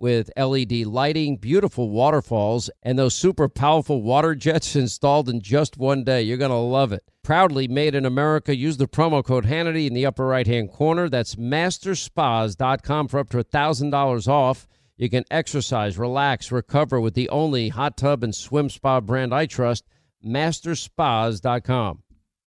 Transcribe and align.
with 0.00 0.30
LED 0.36 0.86
lighting, 0.86 1.36
beautiful 1.36 1.90
waterfalls, 1.90 2.70
and 2.82 2.98
those 2.98 3.14
super 3.14 3.48
powerful 3.48 4.02
water 4.02 4.34
jets 4.34 4.74
installed 4.76 5.28
in 5.28 5.40
just 5.40 5.76
one 5.76 6.02
day. 6.02 6.22
You're 6.22 6.38
going 6.38 6.50
to 6.50 6.56
love 6.56 6.92
it. 6.92 7.04
Proudly 7.22 7.68
made 7.68 7.94
in 7.94 8.06
America. 8.06 8.56
Use 8.56 8.78
the 8.78 8.88
promo 8.88 9.24
code 9.24 9.44
Hannity 9.44 9.86
in 9.86 9.94
the 9.94 10.06
upper 10.06 10.26
right 10.26 10.46
hand 10.46 10.72
corner. 10.72 11.08
That's 11.08 11.36
masterspas.com 11.36 13.08
for 13.08 13.20
up 13.20 13.28
to 13.30 13.44
$1,000 13.44 14.28
off. 14.28 14.66
You 14.96 15.08
can 15.08 15.24
exercise, 15.30 15.96
relax, 15.96 16.50
recover 16.50 17.00
with 17.00 17.14
the 17.14 17.28
only 17.28 17.68
hot 17.68 17.96
tub 17.96 18.22
and 18.22 18.34
swim 18.34 18.68
spa 18.68 19.00
brand 19.00 19.34
I 19.34 19.46
trust, 19.46 19.86
masterspas.com. 20.24 22.02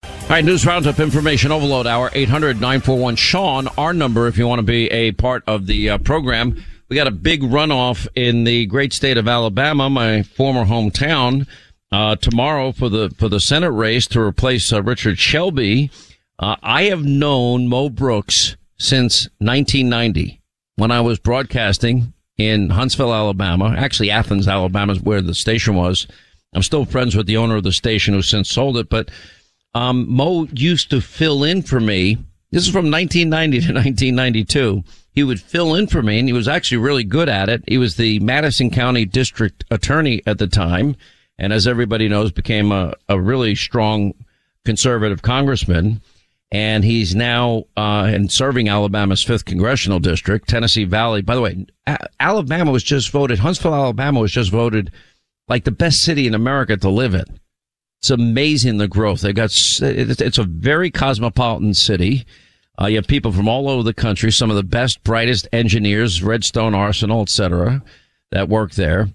All 0.04 0.10
right, 0.30 0.44
News 0.44 0.66
Roundup 0.66 0.98
Information 0.98 1.52
Overload 1.52 1.86
Hour, 1.86 2.10
800 2.12 2.60
941 2.60 3.16
Sean, 3.16 3.68
our 3.78 3.92
number 3.92 4.26
if 4.26 4.36
you 4.38 4.46
want 4.46 4.58
to 4.58 4.64
be 4.64 4.90
a 4.90 5.12
part 5.12 5.44
of 5.46 5.66
the 5.66 5.90
uh, 5.90 5.98
program. 5.98 6.64
We 6.88 6.94
got 6.94 7.08
a 7.08 7.12
big 7.12 7.42
runoff 7.42 8.06
in 8.14 8.44
the 8.44 8.66
great 8.66 8.92
state 8.92 9.16
of 9.16 9.26
Alabama, 9.26 9.90
my 9.90 10.22
former 10.22 10.64
hometown, 10.64 11.48
uh, 11.90 12.14
tomorrow 12.14 12.70
for 12.70 12.88
the, 12.88 13.12
for 13.18 13.28
the 13.28 13.40
Senate 13.40 13.72
race 13.72 14.06
to 14.08 14.20
replace 14.20 14.72
uh, 14.72 14.82
Richard 14.82 15.18
Shelby. 15.18 15.90
Uh, 16.38 16.54
I 16.62 16.84
have 16.84 17.04
known 17.04 17.66
Mo 17.66 17.88
Brooks 17.88 18.56
since 18.78 19.24
1990 19.38 20.40
when 20.76 20.92
I 20.92 21.00
was 21.00 21.18
broadcasting 21.18 22.12
in 22.36 22.70
Huntsville, 22.70 23.12
Alabama. 23.14 23.74
Actually, 23.76 24.12
Athens, 24.12 24.46
Alabama 24.46 24.92
is 24.92 25.00
where 25.00 25.22
the 25.22 25.34
station 25.34 25.74
was. 25.74 26.06
I'm 26.54 26.62
still 26.62 26.84
friends 26.84 27.16
with 27.16 27.26
the 27.26 27.36
owner 27.36 27.56
of 27.56 27.64
the 27.64 27.72
station 27.72 28.14
who 28.14 28.22
since 28.22 28.48
sold 28.48 28.76
it, 28.76 28.88
but 28.88 29.10
um, 29.74 30.08
Mo 30.08 30.46
used 30.52 30.90
to 30.90 31.00
fill 31.00 31.42
in 31.42 31.62
for 31.62 31.80
me. 31.80 32.18
This 32.50 32.66
is 32.66 32.72
from 32.72 32.90
1990 32.90 33.60
to 33.60 33.72
1992. 33.74 34.84
He 35.12 35.24
would 35.24 35.40
fill 35.40 35.74
in 35.74 35.86
for 35.86 36.02
me 36.02 36.18
and 36.18 36.28
he 36.28 36.32
was 36.32 36.48
actually 36.48 36.78
really 36.78 37.04
good 37.04 37.28
at 37.28 37.48
it. 37.48 37.64
He 37.66 37.78
was 37.78 37.96
the 37.96 38.20
Madison 38.20 38.70
County 38.70 39.04
district 39.04 39.64
attorney 39.70 40.22
at 40.26 40.38
the 40.38 40.46
time. 40.46 40.96
And 41.38 41.52
as 41.52 41.66
everybody 41.66 42.08
knows, 42.08 42.32
became 42.32 42.72
a, 42.72 42.94
a 43.08 43.20
really 43.20 43.54
strong 43.54 44.14
conservative 44.64 45.22
congressman. 45.22 46.00
And 46.52 46.84
he's 46.84 47.14
now, 47.14 47.64
uh, 47.76 48.10
in 48.14 48.28
serving 48.28 48.68
Alabama's 48.68 49.22
fifth 49.22 49.44
congressional 49.44 49.98
district, 49.98 50.48
Tennessee 50.48 50.84
Valley. 50.84 51.20
By 51.20 51.34
the 51.34 51.40
way, 51.40 51.66
A- 51.86 52.06
Alabama 52.20 52.70
was 52.70 52.84
just 52.84 53.10
voted, 53.10 53.40
Huntsville, 53.40 53.74
Alabama 53.74 54.20
was 54.20 54.32
just 54.32 54.50
voted 54.50 54.92
like 55.48 55.64
the 55.64 55.72
best 55.72 56.02
city 56.02 56.26
in 56.26 56.34
America 56.34 56.76
to 56.76 56.88
live 56.88 57.14
in. 57.14 57.40
It's 58.00 58.10
amazing 58.10 58.78
the 58.78 58.88
growth. 58.88 59.22
They 59.22 59.32
got, 59.32 59.50
it's 59.52 60.38
a 60.38 60.44
very 60.44 60.90
cosmopolitan 60.90 61.74
city. 61.74 62.26
Uh, 62.80 62.86
you 62.86 62.96
have 62.96 63.06
people 63.06 63.32
from 63.32 63.48
all 63.48 63.68
over 63.68 63.82
the 63.82 63.94
country, 63.94 64.30
some 64.30 64.50
of 64.50 64.56
the 64.56 64.62
best, 64.62 65.02
brightest 65.02 65.48
engineers, 65.52 66.22
Redstone 66.22 66.74
Arsenal, 66.74 67.22
etc., 67.22 67.82
that 68.30 68.48
work 68.48 68.72
there. 68.72 69.08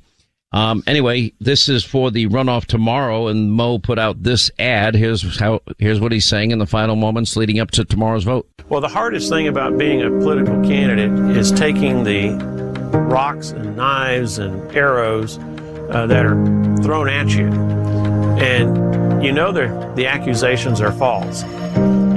Um, 0.53 0.84
anyway, 0.86 1.31
this 1.40 1.69
is 1.69 1.84
for 1.84 2.12
the 2.12 2.28
runoff 2.28 2.66
tomorrow, 2.66 3.28
and 3.28 3.52
Mo 3.53 3.80
put 3.80 3.97
out 3.97 4.24
this 4.24 4.52
ad. 4.59 4.96
Here's 4.96 5.40
how. 5.40 5.62
Here's 5.78 6.02
what 6.02 6.12
he's 6.12 6.25
saying 6.25 6.52
in 6.52 6.59
the 6.59 6.66
final 6.66 6.98
moments 6.98 7.38
leading 7.38 7.59
up 7.59 7.72
to 7.72 7.86
tomorrow's 7.86 8.25
vote. 8.25 8.50
Well, 8.68 8.81
the 8.81 8.90
hardest 8.90 9.30
thing 9.30 9.48
about 9.48 9.78
being 9.78 10.02
a 10.02 10.09
political 10.09 10.62
candidate 10.62 11.38
is 11.38 11.52
taking 11.53 12.03
the 12.03 12.31
rocks 13.09 13.52
and 13.52 13.78
knives 13.78 14.40
and 14.40 14.75
arrows 14.75 15.38
uh, 15.92 16.06
that 16.08 16.25
are 16.25 16.36
thrown 16.84 17.08
at 17.08 17.30
you, 17.30 17.48
and 18.41 19.24
you 19.24 19.31
know 19.31 19.52
the 19.52 20.07
accusations 20.07 20.81
are 20.81 20.91
false 20.91 21.44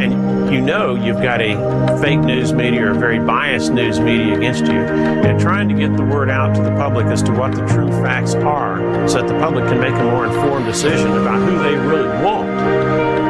and 0.05 0.53
you 0.53 0.61
know 0.61 0.95
you've 0.95 1.23
got 1.23 1.41
a 1.41 1.55
fake 2.01 2.19
news 2.21 2.53
media 2.53 2.87
or 2.87 2.91
a 2.91 2.99
very 2.99 3.19
biased 3.19 3.73
news 3.73 4.01
media 4.01 4.37
against 4.37 4.65
you, 4.65 4.73
and 4.73 5.41
trying 5.41 5.69
to 5.69 5.75
get 5.75 5.97
the 5.97 6.05
word 6.05 6.29
out 6.31 6.55
to 6.55 6.63
the 6.63 6.71
public 6.71 7.07
as 7.07 7.23
to 7.23 7.33
what 7.33 7.53
the 7.55 7.67
true 7.67 7.89
facts 8.03 8.35
are 8.35 9.09
so 9.09 9.21
that 9.21 9.29
the 9.29 9.39
public 9.39 9.65
can 9.67 9.81
make 9.81 9.95
a 9.95 10.05
more 10.05 10.27
informed 10.27 10.67
decision 10.67 11.11
about 11.13 11.39
who 11.49 11.59
they 11.59 11.75
really 11.87 12.09
want 12.25 12.49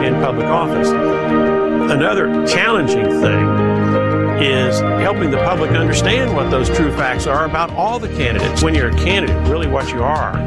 in 0.04 0.14
public 0.14 0.46
office. 0.46 0.88
Another 0.88 2.46
challenging 2.46 3.04
thing 3.04 3.63
is 4.42 4.80
helping 4.80 5.30
the 5.30 5.38
public 5.38 5.70
understand 5.72 6.34
what 6.34 6.50
those 6.50 6.68
true 6.68 6.90
facts 6.92 7.26
are 7.26 7.44
about 7.44 7.70
all 7.70 7.98
the 7.98 8.08
candidates. 8.08 8.62
When 8.62 8.74
you're 8.74 8.90
a 8.90 8.96
candidate, 8.96 9.36
really 9.48 9.66
what 9.66 9.92
you 9.92 10.02
are 10.02 10.38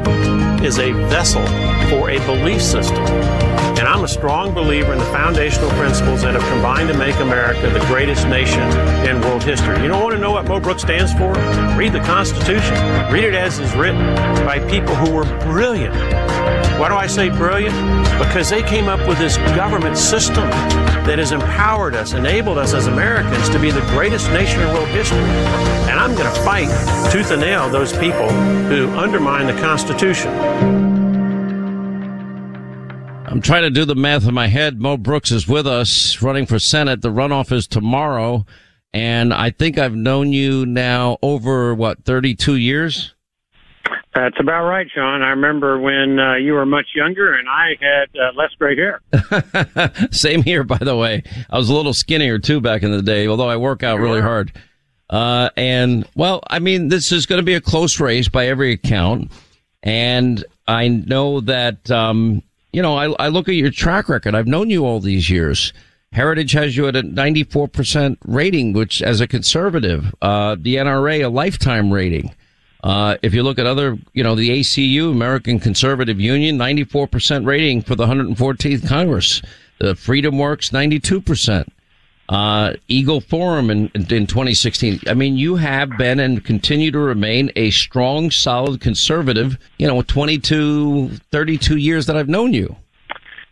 is 0.64 0.78
a 0.78 0.92
vessel 0.92 1.44
for 1.88 2.10
a 2.10 2.18
belief 2.26 2.62
system. 2.62 3.47
And 3.78 3.86
I'm 3.86 4.02
a 4.02 4.08
strong 4.08 4.52
believer 4.52 4.92
in 4.92 4.98
the 4.98 5.04
foundational 5.04 5.70
principles 5.70 6.22
that 6.22 6.34
have 6.34 6.42
combined 6.52 6.88
to 6.88 6.98
make 6.98 7.14
America 7.20 7.70
the 7.70 7.84
greatest 7.86 8.26
nation 8.26 8.62
in 9.06 9.20
world 9.20 9.44
history. 9.44 9.80
You 9.80 9.86
don't 9.86 10.02
want 10.02 10.16
to 10.16 10.20
know 10.20 10.32
what 10.32 10.48
Mo 10.48 10.58
Brooks 10.58 10.82
stands 10.82 11.12
for? 11.12 11.30
Read 11.78 11.92
the 11.92 12.00
Constitution. 12.00 12.74
Read 13.12 13.22
it 13.22 13.34
as 13.34 13.60
is 13.60 13.72
written 13.76 14.04
by 14.44 14.58
people 14.68 14.96
who 14.96 15.12
were 15.12 15.24
brilliant. 15.44 15.94
Why 16.80 16.88
do 16.88 16.96
I 16.96 17.06
say 17.06 17.28
brilliant? 17.28 17.74
Because 18.18 18.50
they 18.50 18.64
came 18.64 18.88
up 18.88 19.06
with 19.06 19.18
this 19.18 19.36
government 19.54 19.96
system 19.96 20.50
that 21.06 21.20
has 21.20 21.30
empowered 21.30 21.94
us, 21.94 22.14
enabled 22.14 22.58
us 22.58 22.74
as 22.74 22.88
Americans 22.88 23.48
to 23.50 23.60
be 23.60 23.70
the 23.70 23.80
greatest 23.92 24.28
nation 24.30 24.60
in 24.60 24.66
world 24.74 24.88
history. 24.88 25.18
And 25.88 26.00
I'm 26.00 26.16
going 26.16 26.34
to 26.34 26.40
fight 26.40 26.66
tooth 27.12 27.30
and 27.30 27.40
nail 27.40 27.70
those 27.70 27.92
people 27.92 28.28
who 28.68 28.90
undermine 28.96 29.46
the 29.46 29.60
Constitution. 29.60 30.87
I'm 33.30 33.42
trying 33.42 33.64
to 33.64 33.70
do 33.70 33.84
the 33.84 33.94
math 33.94 34.26
in 34.26 34.32
my 34.32 34.46
head. 34.46 34.80
Mo 34.80 34.96
Brooks 34.96 35.30
is 35.30 35.46
with 35.46 35.66
us 35.66 36.22
running 36.22 36.46
for 36.46 36.58
Senate. 36.58 37.02
The 37.02 37.10
runoff 37.10 37.52
is 37.52 37.66
tomorrow. 37.66 38.46
And 38.94 39.34
I 39.34 39.50
think 39.50 39.76
I've 39.76 39.94
known 39.94 40.32
you 40.32 40.64
now 40.64 41.18
over 41.20 41.74
what, 41.74 42.04
32 42.04 42.56
years? 42.56 43.14
That's 44.14 44.36
about 44.40 44.66
right, 44.66 44.86
Sean. 44.94 45.22
I 45.22 45.28
remember 45.28 45.78
when 45.78 46.18
uh, 46.18 46.36
you 46.36 46.54
were 46.54 46.64
much 46.64 46.86
younger 46.94 47.34
and 47.34 47.46
I 47.50 47.76
had 47.78 48.08
uh, 48.18 48.32
less 48.34 48.50
gray 48.58 48.74
hair. 48.74 49.02
Same 50.10 50.42
here, 50.42 50.64
by 50.64 50.78
the 50.78 50.96
way. 50.96 51.22
I 51.50 51.58
was 51.58 51.68
a 51.68 51.74
little 51.74 51.92
skinnier 51.92 52.38
too 52.38 52.62
back 52.62 52.82
in 52.82 52.92
the 52.92 53.02
day, 53.02 53.28
although 53.28 53.50
I 53.50 53.58
work 53.58 53.82
out 53.82 54.00
really 54.00 54.22
hard. 54.22 54.52
Uh, 55.10 55.50
and 55.54 56.08
well, 56.16 56.42
I 56.48 56.60
mean, 56.60 56.88
this 56.88 57.12
is 57.12 57.26
going 57.26 57.40
to 57.40 57.44
be 57.44 57.54
a 57.54 57.60
close 57.60 58.00
race 58.00 58.28
by 58.30 58.46
every 58.46 58.72
account. 58.72 59.30
And 59.82 60.42
I 60.66 60.88
know 60.88 61.40
that, 61.42 61.90
um, 61.90 62.42
you 62.78 62.82
know, 62.82 62.96
I, 62.96 63.06
I 63.24 63.26
look 63.26 63.48
at 63.48 63.56
your 63.56 63.72
track 63.72 64.08
record. 64.08 64.36
I've 64.36 64.46
known 64.46 64.70
you 64.70 64.86
all 64.86 65.00
these 65.00 65.28
years. 65.28 65.72
Heritage 66.12 66.52
has 66.52 66.76
you 66.76 66.86
at 66.86 66.94
a 66.94 67.02
94% 67.02 68.18
rating, 68.24 68.72
which 68.72 69.02
as 69.02 69.20
a 69.20 69.26
conservative, 69.26 70.14
uh, 70.22 70.54
the 70.56 70.76
NRA, 70.76 71.24
a 71.24 71.28
lifetime 71.28 71.92
rating. 71.92 72.32
Uh, 72.84 73.16
if 73.20 73.34
you 73.34 73.42
look 73.42 73.58
at 73.58 73.66
other, 73.66 73.98
you 74.12 74.22
know, 74.22 74.36
the 74.36 74.50
ACU, 74.50 75.10
American 75.10 75.58
Conservative 75.58 76.20
Union, 76.20 76.56
94% 76.56 77.44
rating 77.44 77.82
for 77.82 77.96
the 77.96 78.06
114th 78.06 78.86
Congress. 78.86 79.42
The 79.80 79.96
Freedom 79.96 80.38
Works, 80.38 80.70
92%. 80.70 81.66
Uh, 82.28 82.74
Eagle 82.88 83.22
Forum 83.22 83.70
in, 83.70 83.90
in 83.94 84.26
2016. 84.26 85.00
I 85.06 85.14
mean, 85.14 85.38
you 85.38 85.56
have 85.56 85.88
been 85.96 86.20
and 86.20 86.44
continue 86.44 86.90
to 86.90 86.98
remain 86.98 87.50
a 87.56 87.70
strong, 87.70 88.30
solid 88.30 88.82
conservative, 88.82 89.56
you 89.78 89.86
know, 89.86 90.02
22, 90.02 91.08
32 91.32 91.76
years 91.78 92.04
that 92.06 92.16
I've 92.16 92.28
known 92.28 92.52
you. 92.52 92.76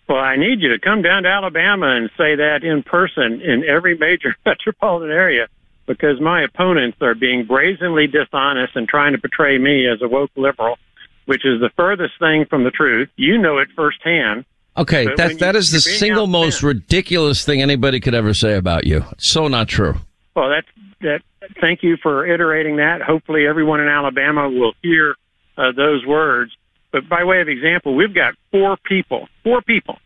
Well, 0.08 0.19
I 0.19 0.37
need 0.37 0.61
you 0.61 0.69
to 0.69 0.78
come 0.78 1.02
down 1.02 1.25
to 1.25 1.28
Alabama 1.28 1.88
and 1.88 2.11
say 2.17 2.37
that 2.37 2.62
in 2.62 2.82
person 2.82 3.40
in 3.40 3.64
every 3.64 3.96
major 3.96 4.37
metropolitan 4.46 5.11
area 5.11 5.49
because 5.87 6.20
my 6.20 6.43
opponents 6.43 6.99
are 7.00 7.14
being 7.14 7.46
brazenly 7.46 8.06
dishonest 8.06 8.76
and 8.76 8.88
trying 8.88 9.12
to 9.12 9.19
portray 9.19 9.56
me 9.58 9.87
as 9.88 10.02
a 10.02 10.08
woke 10.08 10.31
liberal, 10.37 10.79
which 11.26 11.44
is 11.44 11.61
the 11.61 11.70
furthest 11.76 12.19
thing 12.19 12.44
from 12.44 12.64
the 12.64 12.70
truth. 12.70 13.08
You 13.17 13.38
know 13.38 13.58
it 13.58 13.69
firsthand. 13.75 14.44
Okay, 14.78 15.06
that 15.17 15.32
you, 15.32 15.38
that 15.38 15.56
is 15.56 15.70
the 15.70 15.81
single 15.81 16.26
most 16.26 16.62
ridiculous 16.62 17.44
thing 17.44 17.62
anybody 17.62 18.00
could 18.00 18.14
ever 18.14 18.34
say 18.34 18.56
about 18.56 18.87
you. 18.87 19.05
So 19.19 19.49
not 19.49 19.69
true. 19.69 19.94
Well, 20.34 20.50
that's 20.50 20.67
that. 21.00 21.23
Thank 21.61 21.82
you 21.82 21.96
for 22.02 22.26
iterating 22.26 22.76
that. 22.76 23.00
Hopefully, 23.00 23.46
everyone 23.46 23.81
in 23.81 23.88
Alabama 23.88 24.49
will 24.49 24.73
hear 24.82 25.14
uh, 25.56 25.73
those 25.73 26.05
words. 26.05 26.52
But 26.93 27.08
by 27.08 27.25
way 27.25 27.40
of 27.40 27.49
example, 27.49 27.94
we've 27.94 28.14
got 28.14 28.34
four 28.50 28.76
people, 28.84 29.28
four 29.44 29.62
people 29.62 29.99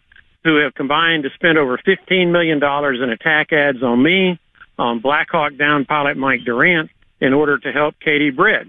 who 0.44 0.56
have 0.56 0.74
combined 0.74 1.24
to 1.24 1.30
spend 1.30 1.58
over 1.58 1.78
$15 1.78 2.30
million 2.30 2.62
in 2.62 3.10
attack 3.10 3.52
ads 3.52 3.82
on 3.82 4.02
me, 4.02 4.38
on 4.78 5.00
Black 5.00 5.28
Hawk 5.30 5.56
Down 5.56 5.84
pilot 5.84 6.16
Mike 6.16 6.44
Durant, 6.44 6.90
in 7.20 7.34
order 7.34 7.58
to 7.58 7.72
help 7.72 7.94
Katie 8.00 8.30
Britt, 8.30 8.66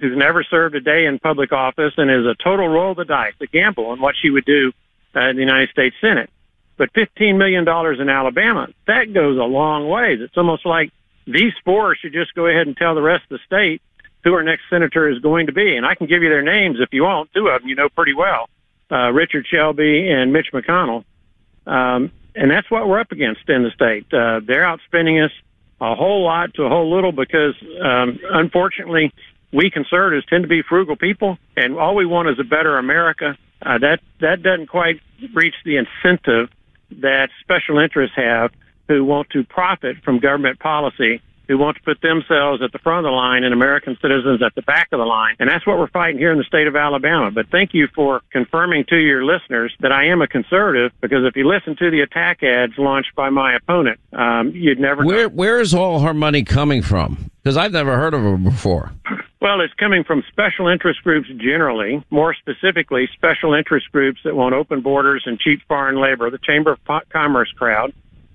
who's 0.00 0.16
never 0.16 0.42
served 0.42 0.74
a 0.74 0.80
day 0.80 1.04
in 1.04 1.18
public 1.18 1.52
office 1.52 1.92
and 1.96 2.10
is 2.10 2.26
a 2.26 2.34
total 2.42 2.68
roll 2.68 2.92
of 2.92 2.96
the 2.96 3.04
dice, 3.04 3.34
a 3.40 3.46
gamble 3.46 3.86
on 3.86 4.00
what 4.00 4.14
she 4.20 4.30
would 4.30 4.46
do 4.46 4.72
uh, 5.14 5.28
in 5.28 5.36
the 5.36 5.42
United 5.42 5.70
States 5.70 5.96
Senate. 6.00 6.30
But 6.76 6.92
$15 6.94 7.36
million 7.36 7.68
in 8.00 8.08
Alabama, 8.08 8.68
that 8.86 9.12
goes 9.12 9.38
a 9.38 9.44
long 9.44 9.88
ways. 9.88 10.20
It's 10.20 10.36
almost 10.36 10.66
like 10.66 10.90
these 11.26 11.52
four 11.64 11.94
should 11.94 12.12
just 12.12 12.34
go 12.34 12.46
ahead 12.46 12.66
and 12.66 12.76
tell 12.76 12.94
the 12.94 13.02
rest 13.02 13.24
of 13.30 13.38
the 13.38 13.44
state 13.46 13.82
who 14.24 14.32
our 14.34 14.42
next 14.42 14.62
senator 14.70 15.08
is 15.08 15.18
going 15.18 15.46
to 15.46 15.52
be. 15.52 15.76
And 15.76 15.84
I 15.84 15.94
can 15.94 16.06
give 16.06 16.22
you 16.22 16.28
their 16.28 16.42
names 16.42 16.78
if 16.80 16.88
you 16.92 17.02
want. 17.02 17.30
Two 17.34 17.48
of 17.48 17.60
them 17.60 17.68
you 17.68 17.76
know 17.76 17.88
pretty 17.88 18.14
well 18.14 18.48
uh, 18.92 19.10
Richard 19.10 19.46
Shelby 19.50 20.10
and 20.10 20.32
Mitch 20.32 20.48
McConnell. 20.52 21.04
Um, 21.66 22.12
and 22.34 22.50
that's 22.50 22.70
what 22.70 22.88
we're 22.88 23.00
up 23.00 23.12
against 23.12 23.48
in 23.48 23.62
the 23.62 23.70
state. 23.70 24.06
Uh, 24.12 24.40
they're 24.46 24.64
outspending 24.64 25.24
us 25.24 25.32
a 25.80 25.94
whole 25.94 26.22
lot 26.24 26.54
to 26.54 26.64
a 26.64 26.68
whole 26.68 26.94
little 26.94 27.12
because, 27.12 27.54
um, 27.82 28.18
unfortunately, 28.30 29.12
we 29.52 29.70
conservatives 29.70 30.26
tend 30.26 30.44
to 30.44 30.48
be 30.48 30.62
frugal 30.62 30.96
people, 30.96 31.38
and 31.56 31.76
all 31.76 31.94
we 31.94 32.06
want 32.06 32.28
is 32.28 32.38
a 32.38 32.44
better 32.44 32.78
America. 32.78 33.36
Uh, 33.64 33.78
that 33.78 34.00
that 34.20 34.42
doesn't 34.42 34.66
quite 34.66 35.00
reach 35.34 35.54
the 35.64 35.76
incentive 35.76 36.50
that 37.00 37.30
special 37.40 37.78
interests 37.78 38.16
have 38.16 38.50
who 38.88 39.04
want 39.04 39.30
to 39.30 39.44
profit 39.44 39.96
from 40.04 40.18
government 40.18 40.58
policy 40.58 41.22
who 41.48 41.58
want 41.58 41.76
to 41.76 41.82
put 41.82 42.00
themselves 42.00 42.62
at 42.62 42.72
the 42.72 42.78
front 42.78 43.04
of 43.04 43.10
the 43.10 43.14
line 43.14 43.44
and 43.44 43.52
American 43.52 43.96
citizens 44.00 44.42
at 44.42 44.54
the 44.54 44.62
back 44.62 44.88
of 44.92 44.98
the 44.98 45.04
line. 45.04 45.36
And 45.38 45.48
that's 45.48 45.66
what 45.66 45.78
we're 45.78 45.88
fighting 45.88 46.18
here 46.18 46.32
in 46.32 46.38
the 46.38 46.44
state 46.44 46.66
of 46.66 46.76
Alabama. 46.76 47.30
But 47.30 47.48
thank 47.50 47.74
you 47.74 47.88
for 47.94 48.22
confirming 48.30 48.84
to 48.88 48.96
your 48.96 49.24
listeners 49.24 49.74
that 49.80 49.92
I 49.92 50.06
am 50.06 50.22
a 50.22 50.28
conservative 50.28 50.92
because 51.00 51.24
if 51.24 51.36
you 51.36 51.46
listen 51.46 51.76
to 51.76 51.90
the 51.90 52.00
attack 52.00 52.42
ads 52.42 52.74
launched 52.78 53.14
by 53.14 53.30
my 53.30 53.54
opponent, 53.54 54.00
um, 54.12 54.52
you'd 54.54 54.80
never 54.80 55.04
Where, 55.04 55.28
where 55.28 55.60
is 55.60 55.74
all 55.74 56.00
her 56.00 56.14
money 56.14 56.44
coming 56.44 56.80
from? 56.80 57.30
Because 57.42 57.56
I've 57.56 57.72
never 57.72 57.96
heard 57.96 58.14
of 58.14 58.22
her 58.22 58.36
before. 58.36 58.92
Well, 59.42 59.60
it's 59.60 59.74
coming 59.74 60.04
from 60.04 60.22
special 60.28 60.68
interest 60.68 61.02
groups 61.02 61.28
generally, 61.36 62.04
more 62.10 62.32
specifically, 62.32 63.08
special 63.12 63.54
interest 63.54 63.90
groups 63.90 64.20
that 64.24 64.36
want 64.36 64.54
open 64.54 64.82
borders 64.82 65.24
and 65.26 65.36
cheap 65.38 65.60
foreign 65.66 66.00
labor, 66.00 66.30
the 66.30 66.38
Chamber 66.38 66.70
of 66.70 67.02
Commerce 67.10 67.50
crowd, 67.58 67.92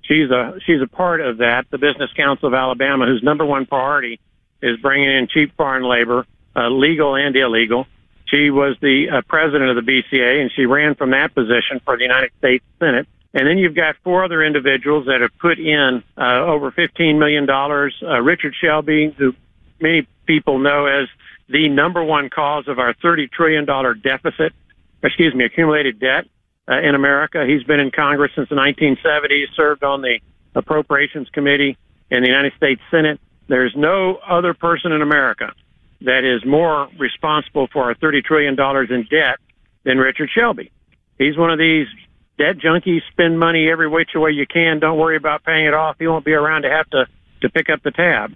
She's 0.07 0.31
a 0.31 0.57
she's 0.65 0.81
a 0.81 0.87
part 0.87 1.19
of 1.21 1.37
that. 1.37 1.65
The 1.69 1.77
Business 1.77 2.11
Council 2.15 2.47
of 2.47 2.53
Alabama, 2.53 3.05
whose 3.05 3.21
number 3.21 3.45
one 3.45 3.65
priority 3.65 4.19
is 4.61 4.77
bringing 4.79 5.09
in 5.09 5.27
cheap 5.27 5.55
foreign 5.57 5.83
labor, 5.83 6.25
uh, 6.55 6.69
legal 6.69 7.15
and 7.15 7.35
illegal. 7.35 7.85
She 8.25 8.49
was 8.49 8.77
the 8.81 9.09
uh, 9.09 9.21
president 9.27 9.77
of 9.77 9.85
the 9.85 9.91
BCA, 9.91 10.41
and 10.41 10.51
she 10.55 10.65
ran 10.65 10.95
from 10.95 11.11
that 11.11 11.35
position 11.35 11.81
for 11.83 11.97
the 11.97 12.03
United 12.03 12.31
States 12.39 12.63
Senate. 12.79 13.07
And 13.33 13.47
then 13.47 13.57
you've 13.57 13.75
got 13.75 13.95
four 14.03 14.23
other 14.23 14.43
individuals 14.43 15.05
that 15.07 15.21
have 15.21 15.37
put 15.39 15.59
in 15.59 16.03
uh, 16.17 16.45
over 16.45 16.71
$15 16.71 17.19
million. 17.19 17.47
Uh, 17.49 18.21
Richard 18.21 18.55
Shelby, 18.59 19.13
who 19.17 19.33
many 19.79 20.07
people 20.25 20.59
know 20.59 20.85
as 20.85 21.07
the 21.49 21.69
number 21.69 22.03
one 22.03 22.29
cause 22.29 22.67
of 22.67 22.79
our 22.79 22.93
$30 22.95 23.31
trillion 23.31 23.65
deficit, 24.01 24.53
excuse 25.03 25.33
me, 25.33 25.45
accumulated 25.45 25.99
debt 25.99 26.25
uh, 26.69 26.79
in 26.81 26.95
America. 26.95 27.45
He's 27.47 27.63
been 27.63 27.79
in 27.79 27.91
Congress 27.91 28.31
since 28.35 28.49
the 28.49 28.55
1970s, 28.55 29.45
served 29.55 29.83
on 29.83 30.01
the 30.01 30.19
Appropriations 30.55 31.29
Committee 31.29 31.77
in 32.09 32.21
the 32.21 32.27
United 32.27 32.53
States 32.57 32.81
Senate. 32.91 33.19
There's 33.47 33.73
no 33.75 34.15
other 34.27 34.53
person 34.53 34.91
in 34.91 35.01
America 35.01 35.53
that 36.01 36.23
is 36.23 36.45
more 36.45 36.89
responsible 36.99 37.67
for 37.71 37.85
our 37.85 37.95
$30 37.95 38.23
trillion 38.23 38.59
in 38.91 39.07
debt 39.09 39.39
than 39.83 39.97
Richard 39.97 40.29
Shelby. 40.33 40.71
He's 41.17 41.37
one 41.37 41.51
of 41.51 41.57
these 41.57 41.87
debt 42.37 42.57
junkies, 42.57 43.01
spend 43.11 43.39
money 43.39 43.69
every 43.69 43.87
which 43.87 44.09
way 44.13 44.31
you 44.31 44.45
can, 44.45 44.79
don't 44.79 44.97
worry 44.97 45.15
about 45.15 45.43
paying 45.43 45.65
it 45.65 45.73
off. 45.73 45.95
He 45.97 46.07
won't 46.07 46.25
be 46.25 46.33
around 46.33 46.63
to 46.63 46.69
have 46.69 46.89
to, 46.91 47.07
to 47.41 47.49
pick 47.49 47.69
up 47.69 47.81
the 47.83 47.91
tab. 47.91 48.35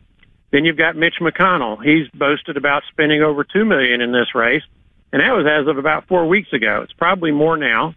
Then 0.52 0.66
you've 0.66 0.78
got 0.78 0.96
Mitch 0.96 1.16
McConnell. 1.22 1.84
He's 1.84 2.08
boasted 2.10 2.58
about 2.58 2.84
spending 2.92 3.22
over 3.22 3.44
two 3.44 3.66
million 3.66 4.02
in 4.02 4.12
this 4.12 4.36
race, 4.36 4.64
and 5.12 5.22
that 5.22 5.32
was 5.32 5.46
as 5.48 5.68
of 5.68 5.78
about 5.78 6.08
four 6.08 6.28
weeks 6.28 6.52
ago. 6.54 6.82
It's 6.84 6.94
probably 6.94 7.32
more 7.32 7.58
now. 7.58 7.96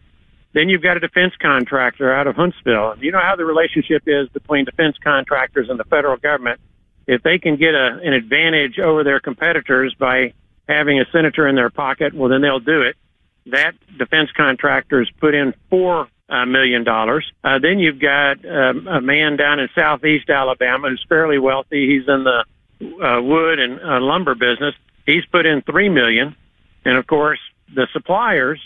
Then 0.52 0.68
you've 0.68 0.82
got 0.82 0.96
a 0.96 1.00
defense 1.00 1.34
contractor 1.40 2.14
out 2.14 2.28
of 2.28 2.36
Huntsville. 2.36 2.94
You 3.00 3.10
know 3.10 3.20
how 3.20 3.34
the 3.34 3.44
relationship 3.44 4.04
is 4.06 4.28
between 4.28 4.64
defense 4.64 4.96
contractors 5.02 5.68
and 5.68 5.80
the 5.80 5.84
federal 5.84 6.16
government. 6.16 6.60
If 7.08 7.22
they 7.24 7.38
can 7.38 7.56
get 7.56 7.74
a, 7.74 7.98
an 8.02 8.12
advantage 8.12 8.78
over 8.78 9.02
their 9.02 9.18
competitors 9.18 9.94
by 9.98 10.32
having 10.68 11.00
a 11.00 11.04
senator 11.10 11.48
in 11.48 11.56
their 11.56 11.70
pocket, 11.70 12.14
well, 12.14 12.28
then 12.30 12.40
they'll 12.40 12.60
do 12.60 12.82
it. 12.82 12.96
That 13.46 13.74
defense 13.98 14.30
contractors 14.34 15.10
put 15.20 15.34
in 15.34 15.54
four 15.68 16.08
uh, 16.28 16.46
million 16.46 16.84
dollars. 16.84 17.30
Uh, 17.42 17.58
then 17.58 17.78
you've 17.78 18.00
got 18.00 18.44
um, 18.44 18.86
a 18.86 19.00
man 19.00 19.36
down 19.36 19.60
in 19.60 19.68
southeast 19.74 20.30
Alabama 20.30 20.88
who's 20.88 21.04
fairly 21.08 21.38
wealthy. 21.38 21.86
He's 21.86 22.08
in 22.08 22.24
the 22.24 22.44
uh, 22.80 23.22
wood 23.22 23.58
and 23.58 23.80
uh, 23.80 24.00
lumber 24.00 24.34
business. 24.34 24.74
He's 25.06 25.24
put 25.26 25.46
in 25.46 25.62
three 25.62 25.88
million, 25.88 26.34
and 26.84 26.96
of 26.96 27.06
course 27.06 27.40
the 27.74 27.86
suppliers 27.92 28.60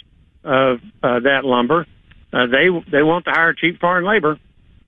of 0.45 0.81
uh, 1.03 1.21
that 1.21 1.45
lumber. 1.45 1.87
Uh, 2.33 2.47
they 2.47 2.69
they 2.91 3.03
want 3.03 3.25
to 3.25 3.31
hire 3.33 3.55
cheap 3.55 3.81
foreign 3.81 4.05
labor. 4.05 4.39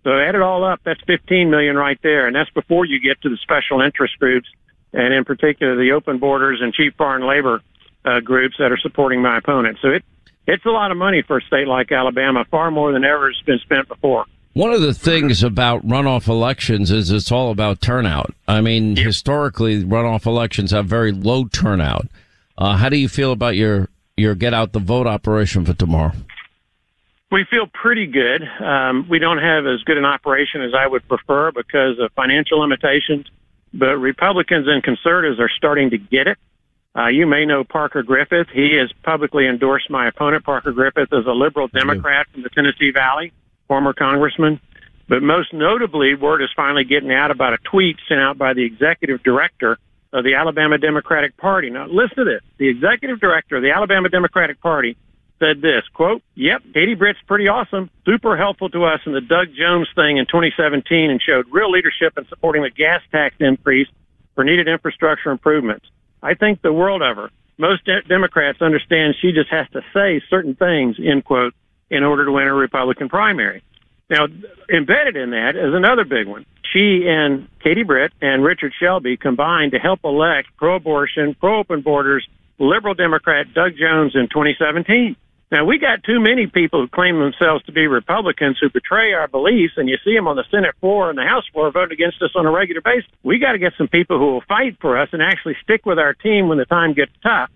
So 0.05 0.19
add 0.19 0.34
it 0.34 0.40
all 0.40 0.64
up, 0.64 0.81
that's 0.82 1.00
15 1.06 1.50
million 1.50 1.76
right 1.76 1.99
there, 2.02 2.26
and 2.26 2.34
that's 2.34 2.49
before 2.50 2.87
you 2.87 3.00
get 3.00 3.21
to 3.21 3.28
the 3.28 3.37
special 3.37 3.83
interest 3.83 4.18
groups, 4.18 4.49
and 4.95 5.12
in 5.12 5.25
particular 5.25 5.76
the 5.76 5.92
open 5.92 6.18
borders 6.18 6.61
and 6.62 6.73
cheap 6.73 6.97
foreign 6.97 7.26
labor 7.26 7.61
uh, 8.04 8.21
groups 8.21 8.57
that 8.59 8.73
are 8.73 8.78
supporting 8.78 9.23
my 9.23 9.38
opponent. 9.38 9.78
So 9.83 9.88
it 9.88 10.04
it's 10.47 10.64
a 10.64 10.71
lot 10.71 10.90
of 10.90 10.97
money 10.97 11.23
for 11.23 11.38
a 11.38 11.42
state 11.42 11.69
like 11.69 11.92
Alabama, 11.92 12.45
far 12.50 12.71
more 12.71 12.92
than 12.92 13.04
ever 13.04 13.30
has 13.30 13.40
been 13.47 13.59
spent 13.61 13.87
before. 13.88 14.25
One 14.52 14.73
of 14.73 14.80
the 14.80 14.95
things 14.95 15.45
about 15.45 15.87
runoff 15.87 16.26
elections 16.26 16.90
is 16.90 17.12
it's 17.12 17.30
all 17.30 17.52
about 17.52 17.80
turnout. 17.80 18.35
I 18.49 18.61
mean, 18.61 18.97
historically, 18.97 19.85
runoff 19.85 20.26
elections 20.26 20.73
have 20.73 20.87
very 20.87 21.12
low 21.12 21.45
turnout. 21.45 22.09
Uh, 22.59 22.76
how 22.76 22.88
do 22.88 22.97
you 22.97 23.09
feel 23.09 23.30
about 23.30 23.54
your 23.54 23.88
your 24.16 24.35
get 24.35 24.52
out 24.52 24.73
the 24.73 24.80
vote 24.80 25.07
operation 25.07 25.64
for 25.64 25.73
tomorrow? 25.73 26.12
We 27.30 27.45
feel 27.49 27.69
pretty 27.73 28.07
good. 28.07 28.42
Um, 28.42 29.07
we 29.09 29.21
don't 29.21 29.38
have 29.38 29.66
as 29.66 29.83
good 29.85 29.97
an 29.97 30.04
operation 30.04 30.62
as 30.62 30.73
I 30.76 30.87
would 30.88 31.07
prefer 31.07 31.52
because 31.52 32.00
of 32.00 32.11
financial 32.14 32.59
limitations, 32.59 33.26
but 33.73 33.97
Republicans 33.99 34.66
and 34.66 34.83
conservatives 34.83 35.38
are 35.38 35.50
starting 35.57 35.90
to 35.90 35.99
get 35.99 36.26
it. 36.26 36.38
Uh, 36.97 37.06
you 37.06 37.26
may 37.26 37.47
know 37.47 37.62
Parker 37.62 38.02
Griffith. 38.02 38.49
He 38.52 38.76
has 38.76 38.92
publicly 39.04 39.47
endorsed 39.47 39.90
my 39.90 40.09
opponent. 40.09 40.44
Parker 40.44 40.73
Griffith 40.73 41.09
is 41.12 41.26
a 41.26 41.32
liberal 41.32 41.68
Democrat 41.68 42.26
from 42.32 42.42
the 42.42 42.49
Tennessee 42.50 42.90
Valley, 42.90 43.32
former 43.68 43.92
congressman. 43.92 44.61
But 45.09 45.23
most 45.23 45.52
notably, 45.52 46.14
word 46.14 46.42
is 46.42 46.50
finally 46.54 46.85
getting 46.85 47.12
out 47.12 47.30
about 47.30 47.52
a 47.52 47.59
tweet 47.59 47.97
sent 48.09 48.20
out 48.20 48.38
by 48.38 48.54
the 48.54 48.64
executive 48.64 49.23
director 49.23 49.78
of 50.12 50.25
the 50.25 50.35
Alabama 50.35 50.78
Democratic 50.78 51.37
Party. 51.37 51.70
Now, 51.70 51.87
listen 51.87 52.16
to 52.18 52.25
this. 52.25 52.42
The 52.59 52.68
executive 52.68 53.20
director 53.20 53.56
of 53.56 53.62
the 53.62 53.70
Alabama 53.70 54.09
Democratic 54.09 54.61
Party 54.61 54.97
said 55.38 55.62
this, 55.62 55.82
quote, 55.94 56.23
Yep, 56.35 56.62
Katie 56.75 56.94
Britt's 56.94 57.20
pretty 57.26 57.49
awesome, 57.49 57.90
super 58.04 58.37
helpful 58.37 58.68
to 58.70 58.85
us 58.85 59.00
in 59.06 59.12
the 59.12 59.20
Doug 59.20 59.49
Jones 59.54 59.88
thing 59.94 60.18
in 60.18 60.26
2017 60.26 61.11
and 61.11 61.20
showed 61.23 61.47
real 61.50 61.70
leadership 61.70 62.18
in 62.18 62.26
supporting 62.28 62.62
the 62.62 62.70
gas 62.70 63.00
tax 63.11 63.37
increase 63.40 63.88
for 64.35 64.44
needed 64.44 64.68
infrastructure 64.68 65.30
improvements. 65.30 65.87
I 66.23 66.35
think 66.35 66.62
the 66.62 66.73
world 66.73 67.03
of 67.03 67.17
her. 67.17 67.31
Most 67.59 67.85
de- 67.85 68.03
Democrats 68.03 68.62
understand 68.62 69.15
she 69.21 69.33
just 69.33 69.50
has 69.50 69.67
to 69.73 69.83
say 69.95 70.23
certain 70.31 70.55
things, 70.55 70.97
end 70.99 71.25
quote, 71.25 71.55
in 71.91 72.05
order 72.05 72.25
to 72.25 72.33
win 72.33 72.47
a 72.47 72.55
Republican 72.55 73.09
primary. 73.09 73.62
Now, 74.09 74.27
embedded 74.73 75.17
in 75.17 75.31
that 75.31 75.57
is 75.57 75.75
another 75.75 76.05
big 76.05 76.27
one. 76.27 76.47
She 76.73 77.07
and 77.07 77.49
Katie 77.62 77.83
Britt 77.83 78.12
and 78.21 78.45
Richard 78.45 78.73
Shelby 78.79 79.17
combined 79.17 79.73
to 79.73 79.79
help 79.79 80.00
elect 80.05 80.49
pro-abortion, 80.57 81.35
pro-open 81.39 81.83
borders, 81.83 82.27
liberal 82.59 82.95
Democrat 82.95 83.53
Doug 83.55 83.73
Jones 83.77 84.12
in 84.15 84.29
2017. 84.29 85.17
Now, 85.50 85.64
we 85.64 85.78
got 85.78 86.04
too 86.04 86.21
many 86.21 86.47
people 86.47 86.80
who 86.80 86.88
claim 86.88 87.19
themselves 87.19 87.64
to 87.64 87.73
be 87.73 87.88
Republicans 87.88 88.59
who 88.61 88.71
betray 88.71 89.14
our 89.14 89.26
beliefs, 89.26 89.75
and 89.76 89.88
you 89.88 89.97
see 90.04 90.14
them 90.14 90.28
on 90.28 90.37
the 90.37 90.45
Senate 90.49 90.76
floor 90.80 91.11
and 91.11 91.19
the 91.19 91.25
House 91.25 91.45
floor 91.52 91.73
voting 91.73 91.92
against 91.92 92.23
us 92.23 92.30
on 92.37 92.47
a 92.47 92.50
regular 92.52 92.80
basis. 92.80 93.11
We 93.25 93.40
got 93.40 93.52
to 93.52 93.59
get 93.59 93.73
some 93.76 93.88
people 93.88 94.19
who 94.19 94.26
will 94.26 94.45
fight 94.47 94.76
for 94.80 94.97
us 94.97 95.09
and 95.12 95.21
actually 95.21 95.57
stick 95.61 95.85
with 95.85 95.99
our 95.99 96.14
team 96.14 96.47
when 96.47 96.59
the 96.59 96.66
time 96.66 96.95
gets 96.95 97.11
tough. 97.25 97.50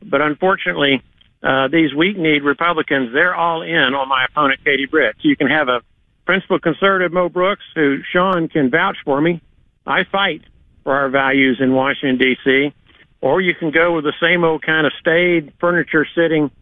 But 0.00 0.20
unfortunately, 0.20 1.02
uh, 1.42 1.66
these 1.66 1.92
weak-kneed 1.92 2.44
Republicans, 2.44 3.12
they're 3.12 3.34
all 3.34 3.62
in 3.62 3.94
on 3.94 4.08
my 4.08 4.26
opponent, 4.26 4.60
Katie 4.64 4.86
Britt. 4.86 5.16
You 5.22 5.34
can 5.34 5.48
have 5.48 5.68
a 5.68 5.80
principal 6.26 6.60
conservative, 6.60 7.12
Mo 7.12 7.28
Brooks, 7.28 7.64
who 7.74 7.98
Sean 8.12 8.46
can 8.46 8.70
vouch 8.70 8.98
for 9.04 9.20
me. 9.20 9.42
I 9.84 10.04
fight 10.04 10.42
for 10.84 10.94
our 10.94 11.08
values 11.08 11.58
in 11.60 11.72
Washington, 11.72 12.16
D.C. 12.16 12.72
Or 13.20 13.40
you 13.40 13.56
can 13.56 13.72
go 13.72 13.96
with 13.96 14.04
the 14.04 14.14
same 14.22 14.44
old 14.44 14.62
kind 14.62 14.86
of 14.86 14.92
staid, 15.00 15.52
furniture 15.58 16.06
sitting 16.14 16.52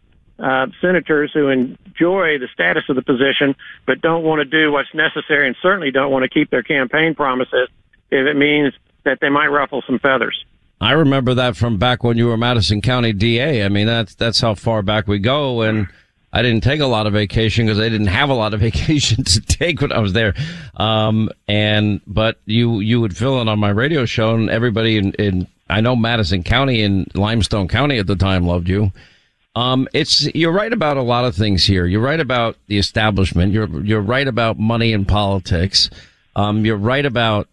uh, 0.41 0.67
senators 0.81 1.31
who 1.33 1.49
enjoy 1.49 2.37
the 2.37 2.47
status 2.53 2.83
of 2.89 2.95
the 2.95 3.01
position, 3.01 3.55
but 3.85 4.01
don't 4.01 4.23
want 4.23 4.39
to 4.39 4.45
do 4.45 4.71
what's 4.71 4.93
necessary 4.93 5.47
and 5.47 5.55
certainly 5.61 5.91
don't 5.91 6.11
want 6.11 6.23
to 6.23 6.29
keep 6.29 6.49
their 6.49 6.63
campaign 6.63 7.15
promises 7.15 7.69
if 8.11 8.25
it 8.25 8.35
means 8.35 8.73
that 9.03 9.19
they 9.21 9.29
might 9.29 9.47
ruffle 9.47 9.83
some 9.85 9.99
feathers. 9.99 10.45
I 10.81 10.91
remember 10.93 11.33
that 11.33 11.57
from 11.57 11.77
back 11.77 12.03
when 12.03 12.17
you 12.17 12.27
were 12.27 12.37
Madison 12.37 12.81
County 12.81 13.11
DA. 13.11 13.65
I 13.65 13.69
mean, 13.69 13.85
that's 13.85 14.15
that's 14.15 14.39
how 14.39 14.55
far 14.55 14.81
back 14.81 15.07
we 15.07 15.19
go. 15.19 15.61
And 15.61 15.87
I 16.31 16.41
didn't 16.41 16.63
take 16.63 16.79
a 16.79 16.85
lot 16.85 17.05
of 17.05 17.13
vacation 17.13 17.65
because 17.65 17.79
I 17.79 17.89
didn't 17.89 18.07
have 18.07 18.29
a 18.29 18.33
lot 18.33 18.53
of 18.53 18.59
vacation 18.61 19.23
to 19.25 19.41
take 19.41 19.81
when 19.81 19.91
I 19.91 19.99
was 19.99 20.13
there. 20.13 20.35
Um, 20.77 21.29
and 21.47 21.99
but 22.07 22.39
you 22.45 22.79
you 22.79 23.01
would 23.01 23.15
fill 23.15 23.41
in 23.41 23.49
on 23.49 23.59
my 23.59 23.69
radio 23.69 24.05
show, 24.05 24.35
and 24.35 24.49
everybody 24.49 24.97
in, 24.97 25.11
in 25.13 25.47
I 25.69 25.81
know 25.81 25.95
Madison 25.95 26.43
County 26.43 26.81
and 26.81 27.13
Limestone 27.13 27.67
County 27.67 27.97
at 27.97 28.07
the 28.07 28.15
time 28.15 28.45
loved 28.45 28.69
you. 28.69 28.91
Um, 29.55 29.87
it's 29.93 30.33
you're 30.35 30.51
right 30.51 30.71
about 30.71 30.97
a 30.97 31.01
lot 31.01 31.25
of 31.25 31.35
things 31.35 31.65
here. 31.65 31.85
You're 31.85 32.01
right 32.01 32.19
about 32.19 32.57
the 32.67 32.77
establishment. 32.77 33.51
You're 33.51 33.83
you're 33.83 34.01
right 34.01 34.27
about 34.27 34.59
money 34.59 34.93
in 34.93 35.05
politics. 35.05 35.89
Um, 36.35 36.65
you're 36.65 36.77
right 36.77 37.05
about 37.05 37.47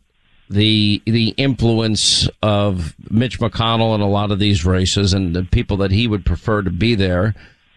the 0.50 1.03
the 1.07 1.29
influence 1.37 2.29
of 2.43 2.95
Mitch 3.11 3.41
McConnell 3.41 3.95
in 3.95 4.00
a 4.00 4.09
lot 4.09 4.31
of 4.31 4.38
these 4.38 4.65
races 4.65 5.15
and 5.15 5.35
the 5.35 5.43
people 5.45 5.79
that 5.79 5.91
he 5.91 6.07
would 6.07 6.25
prefer 6.25 6.62
to 6.62 6.71
be 6.71 6.95
there. 6.95 7.35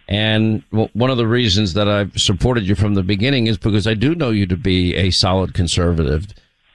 And 0.08 0.64
one 0.72 1.12
of 1.12 1.18
the 1.18 1.28
reasons 1.28 1.74
that 1.76 1.88
I've 1.88 2.20
supported 2.20 2.68
you 2.68 2.74
from 2.74 2.96
the 2.96 3.04
beginning 3.04 3.46
is 3.46 3.60
because 3.60 3.86
I 3.86 3.94
do 3.94 4.16
know 4.16 4.32
you 4.32 4.48
to 4.48 4.58
be 4.58 4.96
a 4.96 5.12
solid 5.12 5.54
conservative. 5.54 6.28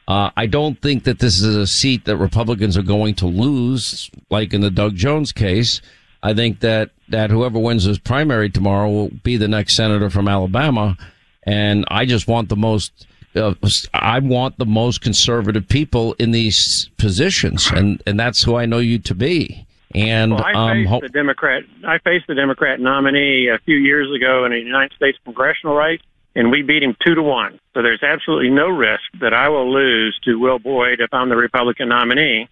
Uh, 0.06 0.30
I 0.36 0.46
don't 0.46 0.80
think 0.80 1.02
that 1.04 1.18
this 1.18 1.40
is 1.40 1.56
a 1.56 1.66
seat 1.66 2.04
that 2.04 2.16
Republicans 2.16 2.76
are 2.76 2.82
going 2.82 3.14
to 3.16 3.26
lose, 3.26 4.08
like 4.30 4.54
in 4.54 4.60
the 4.60 4.70
Doug 4.70 4.94
Jones 4.94 5.32
case. 5.32 5.80
I 6.24 6.32
think 6.32 6.60
that, 6.60 6.90
that 7.10 7.30
whoever 7.30 7.58
wins 7.58 7.84
this 7.84 7.98
primary 7.98 8.48
tomorrow 8.48 8.88
will 8.88 9.10
be 9.10 9.36
the 9.36 9.46
next 9.46 9.76
senator 9.76 10.08
from 10.08 10.26
Alabama. 10.26 10.96
And 11.42 11.84
I 11.88 12.06
just 12.06 12.26
want 12.26 12.48
the 12.48 12.56
most, 12.56 13.06
uh, 13.36 13.52
I 13.92 14.20
want 14.20 14.56
the 14.56 14.64
most 14.64 15.02
conservative 15.02 15.68
people 15.68 16.14
in 16.14 16.30
these 16.30 16.88
positions. 16.96 17.70
And, 17.70 18.02
and 18.06 18.18
that's 18.18 18.42
who 18.42 18.56
I 18.56 18.64
know 18.64 18.78
you 18.78 18.98
to 19.00 19.14
be. 19.14 19.66
And 19.94 20.32
well, 20.32 20.42
I 20.42 20.72
faced 20.72 20.92
um, 20.92 21.00
the 21.02 21.08
Democrat. 21.10 21.62
I 21.86 21.98
faced 21.98 22.26
the 22.26 22.34
Democrat 22.34 22.80
nominee 22.80 23.48
a 23.48 23.58
few 23.58 23.76
years 23.76 24.10
ago 24.10 24.46
in 24.46 24.54
a 24.54 24.56
United 24.56 24.96
States 24.96 25.18
congressional 25.24 25.76
race, 25.76 26.00
and 26.34 26.50
we 26.50 26.62
beat 26.62 26.82
him 26.82 26.96
two 27.04 27.14
to 27.14 27.22
one. 27.22 27.60
So 27.74 27.82
there's 27.82 28.02
absolutely 28.02 28.50
no 28.50 28.68
risk 28.68 29.04
that 29.20 29.34
I 29.34 29.50
will 29.50 29.70
lose 29.70 30.18
to 30.24 30.36
Will 30.36 30.58
Boyd 30.58 31.00
if 31.00 31.12
I'm 31.12 31.28
the 31.28 31.36
Republican 31.36 31.90
nominee. 31.90 32.48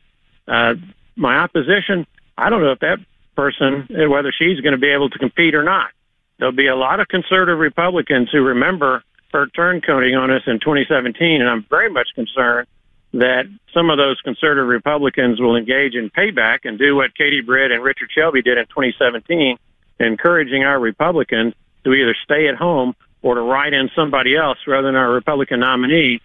Uh, 0.47 0.75
my 1.17 1.38
opposition, 1.38 2.07
I 2.37 2.50
don't 2.50 2.61
know 2.61 2.73
if 2.73 2.81
that 2.81 2.99
person, 3.35 3.89
eh, 3.91 4.07
whether 4.07 4.33
she's 4.33 4.61
going 4.61 4.73
to 4.73 4.79
be 4.79 4.91
able 4.91 5.11
to 5.11 5.19
compete 5.19 5.55
or 5.55 5.62
not. 5.62 5.91
There'll 6.39 6.53
be 6.53 6.67
a 6.67 6.77
lot 6.77 7.01
of 7.01 7.09
conservative 7.09 7.59
Republicans 7.59 8.31
who 8.31 8.43
remember 8.43 9.03
her 9.33 9.47
turncoating 9.47 10.19
on 10.19 10.31
us 10.31 10.43
in 10.47 10.61
2017, 10.61 11.41
and 11.41 11.49
I'm 11.49 11.65
very 11.71 11.91
much 11.91 12.09
concerned 12.15 12.67
that 13.15 13.45
some 13.75 13.91
of 13.91 13.99
those 13.99 14.21
conservative 14.23 14.67
Republicans 14.67 15.41
will 15.41 15.57
engage 15.57 15.95
in 15.95 16.11
payback 16.11 16.61
and 16.65 16.79
do 16.79 16.97
what 16.97 17.15
Katie 17.15 17.43
Britt 17.43 17.71
and 17.71 17.83
Richard 17.83 18.11
Shelby 18.11 18.43
did 18.43 18.59
in 18.59 18.65
2017, 18.67 19.59
encouraging 20.01 20.65
our 20.65 20.81
Republicans 20.81 21.55
to 21.85 21.93
either 21.93 22.17
stay 22.25 22.49
at 22.49 22.57
home 22.57 22.95
or 23.21 23.35
to 23.35 23.41
write 23.41 23.73
in 23.73 23.91
somebody 23.95 24.37
else 24.37 24.59
rather 24.67 24.89
than 24.89 24.97
our 24.97 25.12
Republican 25.12 25.61
nominee. 25.61 26.21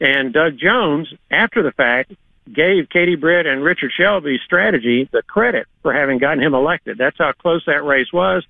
And 0.00 0.32
Doug 0.32 0.58
Jones, 0.58 1.08
after 1.30 1.62
the 1.62 1.72
fact, 1.72 2.12
gave 2.46 2.88
Katie 2.88 3.16
Britt 3.16 3.46
and 3.46 3.62
Richard 3.62 3.92
Shelby's 3.96 4.40
strategy 4.44 5.08
the 5.12 5.22
credit 5.22 5.66
for 5.82 5.92
having 5.92 6.18
gotten 6.18 6.42
him 6.42 6.54
elected. 6.54 6.98
That's 6.98 7.18
how 7.18 7.32
close 7.32 7.64
that 7.66 7.84
race 7.84 8.12
was. 8.12 8.44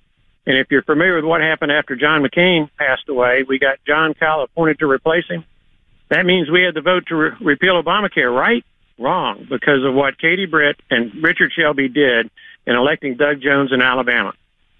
And 0.45 0.57
if 0.57 0.67
you're 0.71 0.83
familiar 0.83 1.15
with 1.15 1.25
what 1.25 1.41
happened 1.41 1.71
after 1.71 1.95
John 1.95 2.23
McCain 2.23 2.69
passed 2.77 3.07
away, 3.07 3.43
we 3.47 3.59
got 3.59 3.77
John 3.87 4.13
Kyl 4.13 4.43
appointed 4.43 4.79
to 4.79 4.89
replace 4.89 5.25
him. 5.29 5.45
That 6.09 6.25
means 6.25 6.49
we 6.49 6.63
had 6.63 6.73
the 6.73 6.81
vote 6.81 7.05
to 7.07 7.15
re- 7.15 7.31
repeal 7.39 7.81
Obamacare, 7.81 8.35
right? 8.35 8.65
Wrong, 8.99 9.47
because 9.49 9.83
of 9.83 9.93
what 9.93 10.19
Katie 10.19 10.45
Britt 10.45 10.79
and 10.89 11.23
Richard 11.23 11.51
Shelby 11.57 11.87
did 11.87 12.29
in 12.67 12.75
electing 12.75 13.15
Doug 13.15 13.41
Jones 13.41 13.71
in 13.71 13.81
Alabama. 13.81 14.33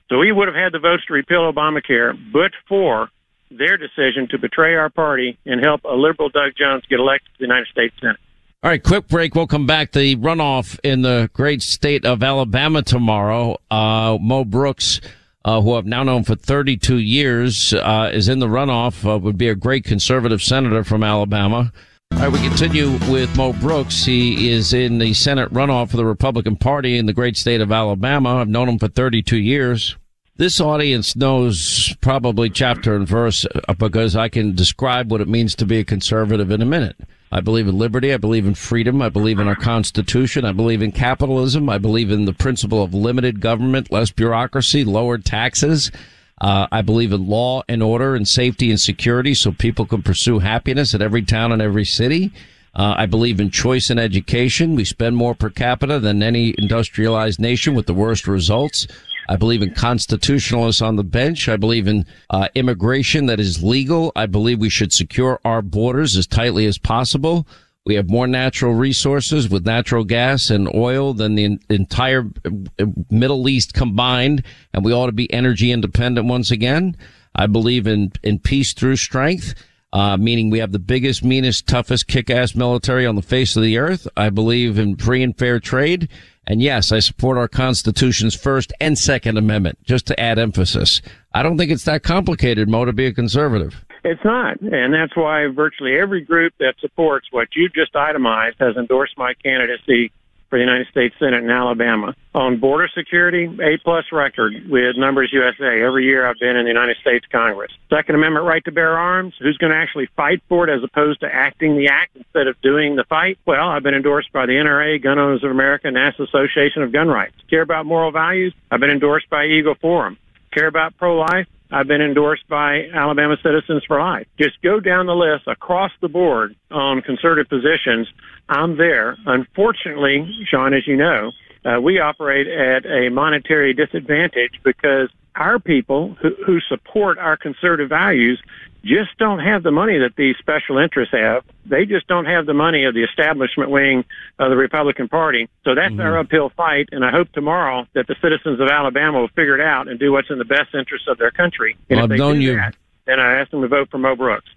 So 0.10 0.18
we 0.20 0.32
would 0.32 0.48
have 0.48 0.56
had 0.56 0.74
the 0.74 0.80
votes 0.80 1.06
to 1.08 1.14
repeal 1.14 1.52
Obamacare, 1.52 2.14
but 2.32 2.52
for 2.68 3.10
their 3.50 3.78
decision 3.78 4.28
to 4.30 4.38
betray 4.38 4.76
our 4.76 4.90
party 4.90 5.38
and 5.46 5.64
help 5.64 5.84
a 5.86 5.96
liberal 5.96 6.30
Doug 6.30 6.54
Jones 6.58 6.84
get 6.90 7.00
elected 7.00 7.32
to 7.34 7.40
the 7.40 7.46
United 7.46 7.68
States 7.68 7.96
Senate. 8.00 8.18
All 8.64 8.70
right, 8.70 8.82
quick 8.82 9.10
break. 9.10 9.36
We'll 9.36 9.46
come 9.46 9.68
back. 9.68 9.92
To 9.92 10.00
the 10.00 10.16
runoff 10.16 10.80
in 10.86 11.02
the 11.02 11.30
great 11.34 11.62
state 11.62 12.06
of 12.06 12.24
Alabama 12.24 12.82
tomorrow. 12.82 13.58
Uh, 13.70 14.18
Mo 14.22 14.46
Brooks, 14.46 15.02
uh, 15.44 15.60
who 15.60 15.74
I've 15.74 15.86
now 15.86 16.04
known 16.04 16.24
for 16.24 16.36
32 16.36 16.96
years, 16.96 17.74
uh, 17.74 18.10
is 18.14 18.30
in 18.30 18.40
the 18.40 18.48
runoff. 18.48 19.06
Uh, 19.06 19.20
would 19.20 19.38
be 19.38 19.50
a 19.50 19.56
great 19.56 19.84
conservative 19.84 20.42
senator 20.42 20.86
from 20.86 21.04
Alabama. 21.04 21.74
All 22.14 22.20
right, 22.20 22.32
we 22.32 22.40
continue 22.40 22.92
with 23.12 23.36
Mo 23.36 23.52
Brooks. 23.52 24.06
He 24.06 24.50
is 24.50 24.74
in 24.74 24.98
the 24.98 25.14
Senate 25.14 25.52
runoff 25.52 25.90
for 25.90 25.98
the 25.98 26.06
Republican 26.06 26.56
Party 26.56 26.98
in 26.98 27.06
the 27.06 27.12
great 27.12 27.36
state 27.36 27.60
of 27.60 27.70
Alabama. 27.70 28.38
I've 28.38 28.48
known 28.48 28.70
him 28.70 28.80
for 28.80 28.88
32 28.88 29.36
years. 29.36 29.98
This 30.38 30.62
audience 30.62 31.18
knows 31.18 31.98
probably 32.00 32.50
chapter 32.50 32.96
and 32.96 33.06
verse 33.06 33.46
uh, 33.68 33.74
because 33.74 34.16
I 34.16 34.30
can 34.30 34.56
describe 34.56 35.12
what 35.12 35.20
it 35.20 35.28
means 35.28 35.54
to 35.56 35.66
be 35.66 35.80
a 35.80 35.84
conservative 35.84 36.50
in 36.50 36.62
a 36.62 36.66
minute. 36.66 36.96
I 37.34 37.42
believe 37.42 37.68
in 37.68 37.80
liberty. 37.80 38.14
I 38.14 38.18
believe 38.18 38.46
in 38.46 38.54
freedom. 38.54 39.02
I 39.02 39.10
believe 39.10 39.40
in 39.40 39.48
our 39.48 39.56
Constitution. 39.56 40.46
I 40.46 40.52
believe 40.52 40.84
in 40.84 40.92
capitalism. 40.92 41.68
I 41.68 41.80
believe 41.80 42.12
in 42.12 42.26
the 42.26 42.34
principle 42.34 42.84
of 42.84 42.94
limited 42.94 43.42
government, 43.42 43.92
less 43.92 44.12
bureaucracy, 44.12 44.84
lower 44.84 45.18
taxes. 45.18 45.92
Uh, 46.40 46.68
I 46.72 46.84
believe 46.84 47.12
in 47.12 47.28
law 47.28 47.64
and 47.68 47.82
order 47.82 48.16
and 48.16 48.28
safety 48.28 48.70
and 48.70 48.80
security 48.80 49.34
so 49.34 49.52
people 49.52 49.88
can 49.88 50.04
pursue 50.04 50.40
happiness 50.40 50.94
at 50.94 51.02
every 51.02 51.24
town 51.24 51.52
and 51.52 51.60
every 51.60 51.86
city. 51.86 52.32
Uh, 52.76 52.94
I 52.98 53.08
believe 53.08 53.40
in 53.40 53.50
choice 53.50 53.90
in 53.90 53.98
education. 53.98 54.76
We 54.76 54.86
spend 54.86 55.16
more 55.16 55.34
per 55.34 55.50
capita 55.50 56.00
than 56.00 56.22
any 56.22 56.54
industrialized 56.60 57.40
nation 57.40 57.74
with 57.74 57.88
the 57.88 57.96
worst 57.96 58.28
results. 58.28 58.86
I 59.30 59.36
believe 59.36 59.62
in 59.62 59.74
constitutionalists 59.74 60.82
on 60.82 60.96
the 60.96 61.04
bench. 61.04 61.48
I 61.50 61.58
believe 61.58 61.88
in 61.88 62.06
uh, 62.30 62.50
immigration 62.56 63.26
that 63.28 63.40
is 63.40 63.64
legal. 63.64 64.12
I 64.16 64.26
believe 64.26 64.60
we 64.60 64.70
should 64.70 64.94
secure 64.94 65.40
our 65.46 65.62
borders 65.62 66.18
as 66.18 66.28
tightly 66.28 66.66
as 66.66 66.78
possible. 66.78 67.48
We 67.86 67.96
have 67.96 68.10
more 68.10 68.28
natural 68.28 68.74
resources 68.74 69.50
with 69.50 69.66
natural 69.66 70.06
gas 70.06 70.50
and 70.50 70.74
oil 70.74 71.14
than 71.14 71.36
the 71.36 71.60
entire 71.70 72.30
uh, 72.46 72.86
Middle 73.10 73.50
East 73.50 73.74
combined, 73.74 74.44
and 74.74 74.86
we 74.86 74.94
ought 74.94 75.08
to 75.08 75.12
be 75.12 75.32
energy 75.34 75.72
independent 75.72 76.28
once 76.28 76.50
again. 76.52 76.96
I 77.36 77.48
believe 77.48 77.88
in, 77.88 78.12
in 78.24 78.40
peace 78.40 78.74
through 78.74 78.96
strength. 78.98 79.56
Uh, 79.92 80.18
meaning 80.18 80.50
we 80.50 80.58
have 80.58 80.72
the 80.72 80.80
biggest, 80.80 81.24
meanest, 81.24 81.68
toughest, 81.68 82.08
kick-ass 82.08 82.56
military 82.56 83.06
on 83.06 83.16
the 83.16 83.22
face 83.22 83.56
of 83.56 83.62
the 83.62 83.78
earth. 83.78 84.08
I 84.18 84.32
believe 84.32 84.80
in 84.80 84.96
free 84.96 85.22
and 85.22 85.38
fair 85.38 85.60
trade. 85.60 86.10
And 86.46 86.62
yes, 86.62 86.92
I 86.92 87.00
support 87.00 87.38
our 87.38 87.48
Constitution's 87.48 88.36
First 88.36 88.74
and 88.82 88.98
Second 88.98 89.38
Amendment, 89.38 89.80
just 89.84 90.06
to 90.08 90.20
add 90.20 90.38
emphasis. 90.38 91.02
I 91.34 91.42
don't 91.44 91.58
think 91.58 91.72
it's 91.72 91.86
that 91.86 92.04
complicated, 92.04 92.68
Mo, 92.68 92.86
to 92.86 92.94
be 92.94 93.06
a 93.06 93.14
conservative. 93.14 93.86
It's 94.04 94.24
not. 94.26 94.60
And 94.60 94.94
that's 94.94 95.16
why 95.16 95.48
virtually 95.48 95.98
every 95.98 96.22
group 96.22 96.54
that 96.60 96.76
supports 96.82 97.28
what 97.32 97.48
you 97.56 97.70
just 97.70 97.96
itemized 97.96 98.58
has 98.60 98.76
endorsed 98.76 99.18
my 99.18 99.34
candidacy 99.36 100.12
for 100.54 100.60
the 100.60 100.66
United 100.66 100.88
States 100.90 101.16
Senate 101.18 101.44
in 101.44 101.50
Alabama. 101.50 102.14
On 102.36 102.60
border 102.60 102.88
security, 102.96 103.46
A 103.60 103.80
plus 103.84 104.06
record 104.12 104.54
with 104.70 104.96
Numbers 104.96 105.32
USA. 105.34 105.82
Every 105.82 106.06
year 106.06 106.28
I've 106.28 106.38
been 106.38 106.56
in 106.56 106.66
the 106.66 106.70
United 106.70 106.98
States 106.98 107.26
Congress. 107.32 107.72
Second 107.90 108.14
Amendment 108.14 108.46
right 108.46 108.64
to 108.66 108.72
bear 108.72 108.96
arms. 108.96 109.34
Who's 109.40 109.58
going 109.58 109.72
to 109.72 109.76
actually 109.76 110.10
fight 110.16 110.44
for 110.48 110.70
it 110.70 110.72
as 110.72 110.84
opposed 110.84 111.22
to 111.22 111.26
acting 111.26 111.76
the 111.76 111.88
act 111.88 112.16
instead 112.16 112.46
of 112.46 112.62
doing 112.62 112.96
the 112.96 113.04
fight? 113.06 113.40
Well, 113.48 113.68
I've 113.68 113.82
been 113.82 113.96
endorsed 113.96 114.32
by 114.32 114.46
the 114.46 114.54
NRA, 114.54 115.02
Gun 115.02 115.18
Owners 115.18 115.44
of 115.44 115.50
America, 115.50 115.90
National 115.90 116.28
Association 116.28 116.84
of 116.84 116.92
Gun 116.92 117.08
Rights. 117.08 117.34
Care 117.50 117.64
about 117.64 117.88
moral 117.88 118.12
values? 118.12 118.54
I've 118.70 118.80
been 118.80 118.92
endorsed 118.92 119.32
by 119.32 119.46
Eagle 119.46 119.74
Forum. 119.82 120.20
Care 120.52 120.68
about 120.68 120.96
pro-life? 120.98 121.48
I've 121.74 121.88
been 121.88 122.02
endorsed 122.02 122.48
by 122.48 122.84
Alabama 122.94 123.36
Citizens 123.42 123.84
for 123.88 124.00
Life. 124.00 124.28
Just 124.40 124.62
go 124.62 124.80
down 124.80 125.08
the 125.08 125.16
list 125.16 125.48
across 125.48 125.92
the 126.02 126.08
board 126.08 126.56
on 126.70 127.02
conservative 127.02 127.50
positions. 127.50 128.08
I'm 128.48 128.78
there. 128.78 129.18
Unfortunately, 129.26 130.24
Sean, 130.50 130.76
as 130.76 130.88
you 130.88 130.96
know, 130.96 131.32
uh, 131.66 131.82
we 131.82 132.00
operate 132.00 132.46
at 132.48 132.86
a 132.86 133.10
monetary 133.10 133.74
disadvantage 133.74 134.60
because 134.64 135.10
our 135.36 135.60
people 135.60 136.16
who, 136.22 136.32
who 136.46 136.60
support 136.62 137.18
our 137.18 137.38
conservative 137.38 137.90
values 137.90 138.42
just 138.84 139.18
don't 139.18 139.40
have 139.40 139.64
the 139.64 139.72
money 139.72 139.98
that 140.00 140.16
these 140.18 140.36
special 140.38 140.78
interests 140.78 141.14
have. 141.14 141.44
They 141.66 141.86
just 141.86 142.08
don't 142.08 142.26
have 142.26 142.46
the 142.46 142.54
money 142.54 142.84
of 142.84 142.94
the 142.94 143.04
establishment 143.04 143.70
wing 143.70 144.04
of 144.40 144.50
the 144.50 144.58
Republican 144.58 145.08
Party. 145.08 145.48
So 145.64 145.74
that's 145.74 145.92
mm-hmm. 145.92 146.02
our 146.02 146.20
uphill 146.20 146.50
fight. 146.50 146.90
And 146.92 147.06
I 147.06 147.12
hope 147.12 147.32
tomorrow 147.32 147.88
that 147.94 148.08
the 148.08 148.16
citizens 148.22 148.60
of 148.60 148.68
Alabama 148.68 149.22
will 149.22 149.30
figure 149.30 149.56
it 149.56 149.62
out 149.62 149.88
and 149.88 150.00
do 150.00 150.12
what's 150.12 150.30
in 150.30 150.38
the 150.38 150.46
best 150.46 150.76
interest 150.76 151.08
of 151.08 151.18
their 151.18 151.32
country. 151.32 151.78
And 151.90 151.98
well, 151.98 152.06
if 152.06 152.10
they 152.10 152.18
do 152.18 152.40
you. 152.40 152.56
that, 152.58 152.76
then 153.06 153.20
I 153.20 153.40
ask 153.40 153.52
them 153.52 153.62
to 153.62 153.68
vote 153.70 153.90
for 153.90 154.00
Mo 154.00 154.16
Brooks 154.16 154.50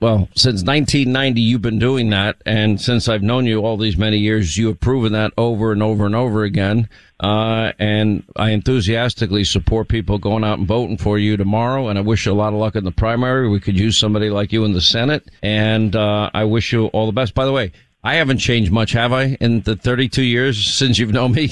well, 0.00 0.28
since 0.36 0.62
1990, 0.62 1.40
you've 1.40 1.62
been 1.62 1.78
doing 1.78 2.10
that. 2.10 2.36
And 2.46 2.80
since 2.80 3.08
I've 3.08 3.22
known 3.22 3.46
you 3.46 3.64
all 3.64 3.76
these 3.76 3.96
many 3.96 4.18
years, 4.18 4.56
you 4.56 4.68
have 4.68 4.78
proven 4.78 5.12
that 5.12 5.32
over 5.36 5.72
and 5.72 5.82
over 5.82 6.06
and 6.06 6.14
over 6.14 6.44
again. 6.44 6.88
Uh, 7.20 7.72
and 7.80 8.22
I 8.36 8.50
enthusiastically 8.50 9.42
support 9.42 9.88
people 9.88 10.18
going 10.18 10.44
out 10.44 10.58
and 10.58 10.68
voting 10.68 10.98
for 10.98 11.18
you 11.18 11.36
tomorrow. 11.36 11.88
And 11.88 11.98
I 11.98 12.02
wish 12.02 12.26
you 12.26 12.32
a 12.32 12.34
lot 12.34 12.52
of 12.52 12.60
luck 12.60 12.76
in 12.76 12.84
the 12.84 12.92
primary. 12.92 13.48
We 13.48 13.58
could 13.58 13.78
use 13.78 13.98
somebody 13.98 14.30
like 14.30 14.52
you 14.52 14.64
in 14.64 14.72
the 14.72 14.80
Senate. 14.80 15.28
And, 15.42 15.96
uh, 15.96 16.30
I 16.32 16.44
wish 16.44 16.72
you 16.72 16.86
all 16.86 17.06
the 17.06 17.12
best. 17.12 17.34
By 17.34 17.44
the 17.44 17.52
way, 17.52 17.72
I 18.04 18.14
haven't 18.14 18.38
changed 18.38 18.70
much, 18.70 18.92
have 18.92 19.12
I, 19.12 19.36
in 19.40 19.62
the 19.62 19.74
32 19.74 20.22
years 20.22 20.64
since 20.64 20.98
you've 20.98 21.12
known 21.12 21.32
me? 21.32 21.50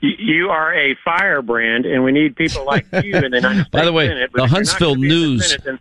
You 0.00 0.50
are 0.50 0.72
a 0.72 0.94
firebrand, 1.04 1.84
and 1.84 2.04
we 2.04 2.12
need 2.12 2.36
people 2.36 2.64
like 2.64 2.86
you 3.02 3.16
in 3.16 3.32
the 3.32 3.36
United 3.38 3.62
States 3.62 3.70
By 3.70 3.84
the 3.84 3.92
way, 3.92 4.06
Senate, 4.06 4.30
the 4.32 4.46
Huntsville 4.46 4.94
News. 4.94 5.56
The 5.64 5.78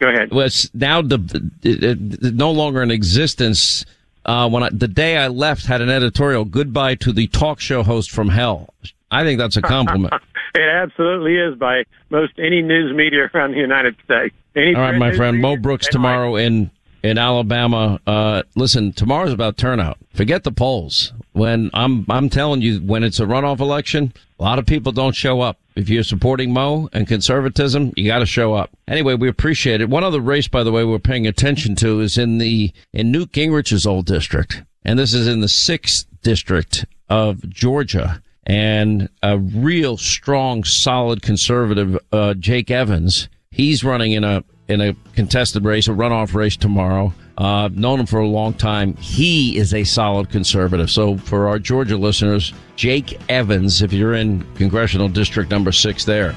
Go 0.00 0.08
ahead. 0.08 0.30
Was 0.32 0.70
now 0.72 1.02
the, 1.02 2.30
no 2.34 2.50
longer 2.50 2.82
in 2.82 2.90
existence. 2.90 3.84
Uh, 4.24 4.48
when 4.48 4.62
I, 4.62 4.70
the 4.70 4.88
day 4.88 5.16
I 5.16 5.28
left 5.28 5.66
had 5.66 5.80
an 5.80 5.90
editorial 5.90 6.44
goodbye 6.44 6.94
to 6.96 7.12
the 7.12 7.26
talk 7.26 7.60
show 7.60 7.82
host 7.82 8.10
from 8.10 8.28
hell. 8.28 8.72
I 9.10 9.24
think 9.24 9.38
that's 9.38 9.56
a 9.56 9.62
compliment. 9.62 10.12
it 10.54 10.68
absolutely 10.68 11.36
is 11.36 11.56
by 11.56 11.84
most 12.10 12.32
any 12.38 12.62
news 12.62 12.94
media 12.94 13.30
around 13.34 13.52
the 13.52 13.58
United 13.58 13.96
States. 14.04 14.34
Any 14.56 14.74
All 14.74 14.82
right, 14.82 14.96
my 14.96 15.14
friend 15.14 15.40
Mo 15.40 15.56
Brooks 15.56 15.86
tomorrow 15.88 16.36
in 16.36 16.70
in 17.02 17.18
Alabama. 17.18 18.00
Uh, 18.06 18.42
listen, 18.56 18.92
tomorrow's 18.92 19.32
about 19.32 19.56
turnout. 19.56 19.98
Forget 20.14 20.44
the 20.44 20.52
polls. 20.52 21.12
When 21.32 21.70
I'm 21.74 22.04
I'm 22.08 22.28
telling 22.28 22.62
you, 22.62 22.78
when 22.80 23.04
it's 23.04 23.20
a 23.20 23.24
runoff 23.24 23.60
election, 23.60 24.12
a 24.38 24.42
lot 24.42 24.58
of 24.58 24.66
people 24.66 24.92
don't 24.92 25.14
show 25.14 25.40
up. 25.40 25.58
If 25.80 25.88
you're 25.88 26.02
supporting 26.02 26.52
Mo 26.52 26.90
and 26.92 27.08
conservatism, 27.08 27.94
you 27.96 28.06
got 28.06 28.18
to 28.18 28.26
show 28.26 28.52
up. 28.52 28.68
Anyway, 28.86 29.14
we 29.14 29.30
appreciate 29.30 29.80
it. 29.80 29.88
One 29.88 30.04
other 30.04 30.20
race, 30.20 30.46
by 30.46 30.62
the 30.62 30.70
way, 30.70 30.84
we're 30.84 30.98
paying 30.98 31.26
attention 31.26 31.74
to 31.76 32.00
is 32.00 32.18
in 32.18 32.36
the 32.36 32.70
in 32.92 33.10
Newt 33.10 33.32
Gingrich's 33.32 33.86
old 33.86 34.04
district, 34.04 34.62
and 34.84 34.98
this 34.98 35.14
is 35.14 35.26
in 35.26 35.40
the 35.40 35.48
sixth 35.48 36.06
district 36.22 36.84
of 37.08 37.48
Georgia. 37.48 38.22
And 38.44 39.08
a 39.22 39.38
real 39.38 39.96
strong, 39.96 40.64
solid 40.64 41.22
conservative, 41.22 41.98
uh, 42.12 42.34
Jake 42.34 42.70
Evans, 42.70 43.30
he's 43.50 43.82
running 43.82 44.12
in 44.12 44.22
a 44.22 44.44
in 44.68 44.82
a 44.82 44.94
contested 45.14 45.64
race, 45.64 45.88
a 45.88 45.92
runoff 45.92 46.34
race 46.34 46.58
tomorrow. 46.58 47.14
Uh, 47.40 47.70
known 47.72 47.98
him 47.98 48.04
for 48.04 48.18
a 48.18 48.28
long 48.28 48.52
time. 48.52 48.94
He 48.96 49.56
is 49.56 49.72
a 49.72 49.82
solid 49.82 50.28
conservative. 50.28 50.90
So 50.90 51.16
for 51.16 51.48
our 51.48 51.58
Georgia 51.58 51.96
listeners, 51.96 52.52
Jake 52.76 53.18
Evans, 53.30 53.80
if 53.80 53.94
you're 53.94 54.12
in 54.12 54.44
congressional 54.56 55.08
district 55.08 55.50
number 55.50 55.72
six 55.72 56.04
there. 56.04 56.36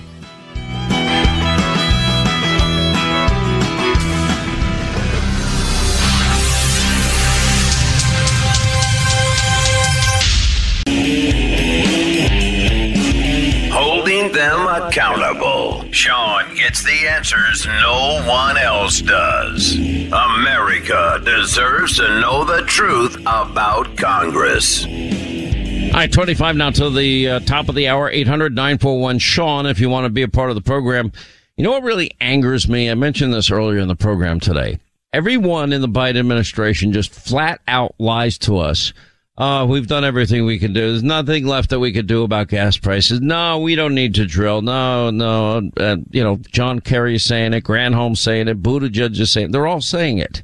Holding 13.73 14.31
them 14.31 14.67
accountable. 14.67 15.52
Sean 15.93 16.55
gets 16.55 16.83
the 16.83 17.07
answers 17.07 17.67
no 17.67 18.23
one 18.27 18.57
else 18.57 18.99
does. 18.99 19.75
America 19.75 21.21
deserves 21.23 21.97
to 21.97 22.19
know 22.19 22.43
the 22.43 22.63
truth 22.65 23.15
about 23.21 23.95
Congress. 23.95 24.85
All 24.85 25.99
right, 25.99 26.11
25 26.11 26.55
now 26.55 26.71
to 26.71 26.89
the 26.89 27.29
uh, 27.29 27.39
top 27.41 27.69
of 27.69 27.75
the 27.75 27.87
hour, 27.87 28.09
800 28.09 28.55
941 28.55 29.19
Sean, 29.19 29.67
if 29.67 29.79
you 29.79 29.87
want 29.87 30.05
to 30.05 30.09
be 30.09 30.23
a 30.23 30.27
part 30.27 30.49
of 30.49 30.55
the 30.55 30.61
program. 30.61 31.11
You 31.57 31.63
know 31.63 31.71
what 31.71 31.83
really 31.83 32.09
angers 32.19 32.67
me? 32.67 32.89
I 32.89 32.95
mentioned 32.95 33.31
this 33.31 33.51
earlier 33.51 33.77
in 33.77 33.87
the 33.87 33.95
program 33.95 34.39
today. 34.39 34.79
Everyone 35.13 35.71
in 35.71 35.81
the 35.81 35.87
Biden 35.87 36.17
administration 36.17 36.91
just 36.91 37.11
flat 37.13 37.61
out 37.67 37.93
lies 37.99 38.39
to 38.39 38.57
us. 38.57 38.93
Uh, 39.35 39.65
we've 39.67 39.87
done 39.87 40.05
everything 40.05 40.45
we 40.45 40.59
can 40.59 40.73
do. 40.73 40.81
There's 40.81 41.01
nothing 41.01 41.47
left 41.47 41.71
that 41.71 41.79
we 41.79 41.91
could 41.91 42.05
do 42.05 42.23
about 42.23 42.49
gas 42.49 42.77
prices. 42.77 43.19
No, 43.19 43.59
we 43.59 43.73
don't 43.75 43.95
need 43.95 44.13
to 44.15 44.27
drill. 44.27 44.61
No, 44.61 45.09
no. 45.09 45.71
Uh, 45.75 45.97
you 46.11 46.23
know, 46.23 46.37
John 46.51 46.79
Kerry 46.79 47.15
is 47.15 47.23
saying 47.25 47.53
it. 47.53 47.63
Granholm 47.63 48.15
saying 48.15 48.47
it. 48.47 48.61
Buttigieg 48.61 49.19
is 49.19 49.31
saying 49.31 49.47
it. 49.47 49.51
They're 49.51 49.65
all 49.65 49.81
saying 49.81 50.19
it. 50.19 50.43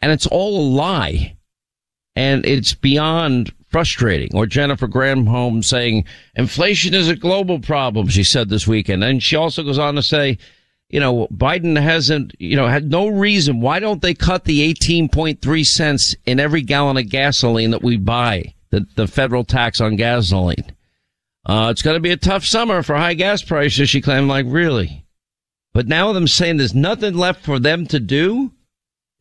And 0.00 0.12
it's 0.12 0.26
all 0.28 0.60
a 0.60 0.68
lie. 0.68 1.36
And 2.14 2.46
it's 2.46 2.74
beyond 2.74 3.52
frustrating. 3.68 4.30
Or 4.34 4.46
Jennifer 4.46 4.86
Granholm 4.86 5.64
saying 5.64 6.04
inflation 6.36 6.94
is 6.94 7.08
a 7.08 7.16
global 7.16 7.58
problem, 7.58 8.06
she 8.06 8.22
said 8.22 8.50
this 8.50 8.68
weekend. 8.68 9.02
And 9.02 9.20
she 9.20 9.34
also 9.34 9.64
goes 9.64 9.78
on 9.78 9.96
to 9.96 10.02
say, 10.02 10.38
you 10.92 11.00
know, 11.00 11.26
Biden 11.28 11.80
hasn't, 11.80 12.34
you 12.38 12.54
know, 12.54 12.68
had 12.68 12.90
no 12.90 13.08
reason. 13.08 13.60
Why 13.60 13.80
don't 13.80 14.02
they 14.02 14.12
cut 14.12 14.44
the 14.44 14.72
18.3 14.72 15.66
cents 15.66 16.14
in 16.26 16.38
every 16.38 16.60
gallon 16.60 16.98
of 16.98 17.08
gasoline 17.08 17.70
that 17.70 17.82
we 17.82 17.96
buy, 17.96 18.54
the, 18.70 18.86
the 18.94 19.06
federal 19.08 19.42
tax 19.42 19.80
on 19.80 19.96
gasoline? 19.96 20.76
Uh, 21.46 21.68
it's 21.70 21.82
going 21.82 21.96
to 21.96 22.00
be 22.00 22.10
a 22.10 22.16
tough 22.16 22.44
summer 22.44 22.82
for 22.82 22.94
high 22.94 23.14
gas 23.14 23.42
prices, 23.42 23.88
she 23.88 24.02
claimed. 24.02 24.28
Like, 24.28 24.44
really? 24.46 25.06
But 25.72 25.88
now 25.88 26.12
them 26.12 26.28
saying 26.28 26.58
there's 26.58 26.74
nothing 26.74 27.14
left 27.14 27.42
for 27.42 27.58
them 27.58 27.86
to 27.86 27.98
do, 27.98 28.52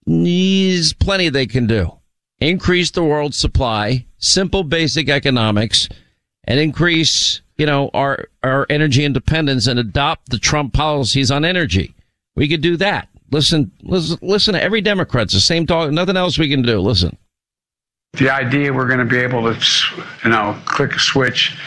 there's 0.05 0.91
plenty 0.91 1.29
they 1.29 1.47
can 1.47 1.67
do. 1.67 1.99
Increase 2.39 2.91
the 2.91 3.03
world 3.03 3.33
supply, 3.33 4.07
simple 4.17 4.63
basic 4.63 5.07
economics 5.07 5.87
and 6.43 6.59
increase, 6.59 7.41
you 7.61 7.67
know, 7.67 7.91
our, 7.93 8.25
our 8.41 8.65
energy 8.71 9.05
independence 9.05 9.67
and 9.67 9.77
adopt 9.77 10.31
the 10.31 10.39
Trump 10.39 10.73
policies 10.73 11.29
on 11.29 11.45
energy. 11.45 11.93
We 12.35 12.47
could 12.47 12.61
do 12.61 12.75
that. 12.77 13.07
Listen, 13.29 13.71
listen, 13.83 14.17
listen 14.23 14.55
to 14.55 14.63
every 14.63 14.81
Democrat. 14.81 15.25
It's 15.25 15.35
the 15.35 15.41
same 15.41 15.67
talk. 15.67 15.91
Nothing 15.91 16.17
else 16.17 16.39
we 16.39 16.49
can 16.49 16.63
do. 16.63 16.79
Listen. 16.79 17.19
The 18.21 18.29
idea 18.29 18.73
we're 18.73 18.87
going 18.87 18.99
to 18.99 19.05
be 19.05 19.17
able 19.17 19.51
to, 19.51 19.59
you 20.23 20.29
know, 20.29 20.55
click 20.65 20.93
a 20.93 20.99
switch, 20.99 21.57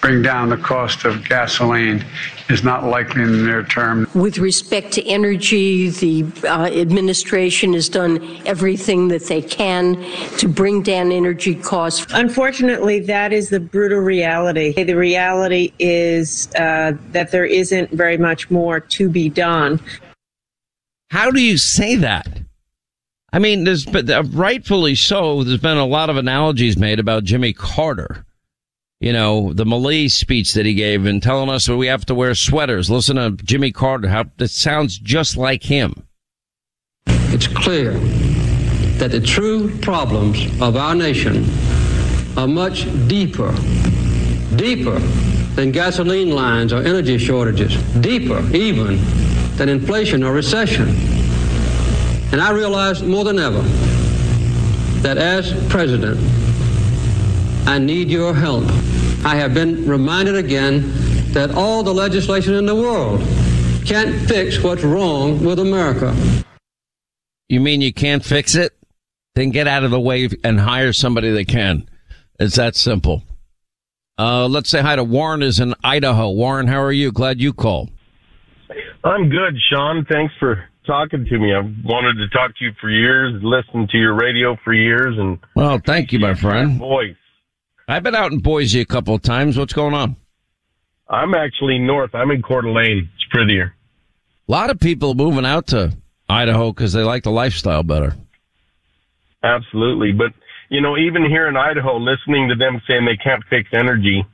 bring 0.00 0.20
down 0.20 0.48
the 0.48 0.56
cost 0.56 1.04
of 1.04 1.26
gasoline 1.26 2.04
is 2.50 2.64
not 2.64 2.84
likely 2.84 3.22
in 3.22 3.30
the 3.30 3.38
near 3.38 3.62
term. 3.62 4.08
With 4.12 4.36
respect 4.38 4.92
to 4.94 5.06
energy, 5.06 5.90
the 5.90 6.24
uh, 6.42 6.64
administration 6.64 7.72
has 7.74 7.88
done 7.88 8.20
everything 8.44 9.08
that 9.08 9.22
they 9.26 9.40
can 9.40 9.94
to 10.38 10.48
bring 10.48 10.82
down 10.82 11.12
energy 11.12 11.54
costs. 11.54 12.04
Unfortunately, 12.12 12.98
that 13.00 13.32
is 13.32 13.48
the 13.48 13.60
brutal 13.60 14.00
reality. 14.00 14.72
The 14.72 14.94
reality 14.94 15.72
is 15.78 16.48
uh, 16.56 16.92
that 17.12 17.30
there 17.30 17.46
isn't 17.46 17.90
very 17.92 18.18
much 18.18 18.50
more 18.50 18.80
to 18.80 19.08
be 19.08 19.28
done. 19.28 19.80
How 21.10 21.30
do 21.30 21.40
you 21.40 21.56
say 21.56 21.94
that? 21.96 22.42
I 23.32 23.38
mean, 23.38 23.64
there's 23.64 23.86
been, 23.86 24.10
uh, 24.10 24.24
rightfully 24.24 24.94
so. 24.94 25.42
There's 25.42 25.60
been 25.60 25.78
a 25.78 25.86
lot 25.86 26.10
of 26.10 26.16
analogies 26.16 26.76
made 26.76 26.98
about 27.00 27.24
Jimmy 27.24 27.52
Carter. 27.52 28.26
You 29.00 29.12
know, 29.12 29.52
the 29.52 29.64
malaise 29.64 30.14
speech 30.14 30.52
that 30.54 30.66
he 30.66 30.74
gave 30.74 31.06
and 31.06 31.22
telling 31.22 31.48
us 31.48 31.66
that 31.66 31.76
we 31.76 31.86
have 31.88 32.04
to 32.06 32.14
wear 32.14 32.34
sweaters. 32.34 32.90
Listen 32.90 33.16
to 33.16 33.30
Jimmy 33.42 33.72
Carter. 33.72 34.08
How 34.08 34.26
it 34.38 34.50
sounds 34.50 34.98
just 34.98 35.36
like 35.36 35.64
him. 35.64 36.06
It's 37.06 37.48
clear 37.48 37.94
that 38.98 39.10
the 39.10 39.20
true 39.20 39.76
problems 39.78 40.44
of 40.60 40.76
our 40.76 40.94
nation 40.94 41.44
are 42.36 42.46
much 42.46 42.84
deeper, 43.08 43.52
deeper 44.54 44.98
than 45.56 45.72
gasoline 45.72 46.30
lines 46.30 46.72
or 46.72 46.82
energy 46.82 47.18
shortages, 47.18 47.76
deeper 48.00 48.38
even 48.54 49.00
than 49.56 49.68
inflation 49.68 50.22
or 50.22 50.32
recession. 50.32 51.11
And 52.32 52.40
I 52.40 52.50
realize 52.50 53.02
more 53.02 53.24
than 53.24 53.38
ever 53.38 53.60
that 55.02 55.18
as 55.18 55.52
president, 55.68 56.18
I 57.66 57.78
need 57.78 58.08
your 58.08 58.34
help. 58.34 58.64
I 59.24 59.36
have 59.36 59.52
been 59.52 59.86
reminded 59.86 60.36
again 60.36 60.90
that 61.32 61.52
all 61.54 61.82
the 61.82 61.92
legislation 61.92 62.54
in 62.54 62.66
the 62.66 62.74
world 62.74 63.20
can't 63.84 64.28
fix 64.28 64.62
what's 64.62 64.82
wrong 64.82 65.44
with 65.44 65.58
America. 65.58 66.16
You 67.48 67.60
mean 67.60 67.82
you 67.82 67.92
can't 67.92 68.24
fix 68.24 68.54
it? 68.54 68.72
Then 69.34 69.50
get 69.50 69.68
out 69.68 69.84
of 69.84 69.90
the 69.90 70.00
way 70.00 70.28
and 70.42 70.58
hire 70.58 70.92
somebody 70.92 71.30
that 71.30 71.48
can. 71.48 71.88
It's 72.40 72.56
that 72.56 72.76
simple. 72.76 73.22
Uh, 74.18 74.46
let's 74.46 74.70
say 74.70 74.80
hi 74.80 74.96
to 74.96 75.04
Warren 75.04 75.42
is 75.42 75.60
in 75.60 75.74
Idaho. 75.84 76.30
Warren, 76.30 76.66
how 76.66 76.80
are 76.80 76.92
you? 76.92 77.12
Glad 77.12 77.40
you 77.40 77.52
called. 77.52 77.90
I'm 79.04 79.28
good, 79.28 79.56
Sean. 79.70 80.06
Thanks 80.10 80.32
for 80.38 80.64
talking 80.86 81.24
to 81.24 81.38
me. 81.38 81.54
I've 81.54 81.84
wanted 81.84 82.14
to 82.14 82.28
talk 82.28 82.56
to 82.56 82.64
you 82.64 82.72
for 82.80 82.90
years, 82.90 83.40
listened 83.42 83.90
to 83.90 83.98
your 83.98 84.14
radio 84.14 84.56
for 84.64 84.72
years, 84.72 85.16
and 85.18 85.38
well, 85.54 85.80
thank 85.84 86.12
you, 86.12 86.18
my 86.18 86.34
friend. 86.34 86.78
Voice. 86.78 87.16
I've 87.88 88.02
been 88.02 88.14
out 88.14 88.32
in 88.32 88.38
Boise 88.38 88.80
a 88.80 88.86
couple 88.86 89.14
of 89.14 89.22
times. 89.22 89.58
What's 89.58 89.72
going 89.72 89.94
on? 89.94 90.16
I'm 91.08 91.34
actually 91.34 91.78
north. 91.78 92.14
I'm 92.14 92.30
in 92.30 92.42
Coeur 92.42 92.62
d'Alene. 92.62 93.08
It's 93.14 93.24
prettier. 93.30 93.74
A 94.48 94.52
lot 94.52 94.70
of 94.70 94.80
people 94.80 95.14
moving 95.14 95.44
out 95.44 95.68
to 95.68 95.92
Idaho 96.28 96.72
because 96.72 96.92
they 96.92 97.02
like 97.02 97.24
the 97.24 97.30
lifestyle 97.30 97.82
better. 97.82 98.14
Absolutely. 99.42 100.12
But, 100.12 100.32
you 100.68 100.80
know, 100.80 100.96
even 100.96 101.24
here 101.24 101.48
in 101.48 101.56
Idaho, 101.56 101.98
listening 101.98 102.48
to 102.48 102.54
them 102.54 102.80
saying 102.88 103.04
they 103.04 103.16
can't 103.16 103.42
fix 103.50 103.68
energy, 103.72 104.24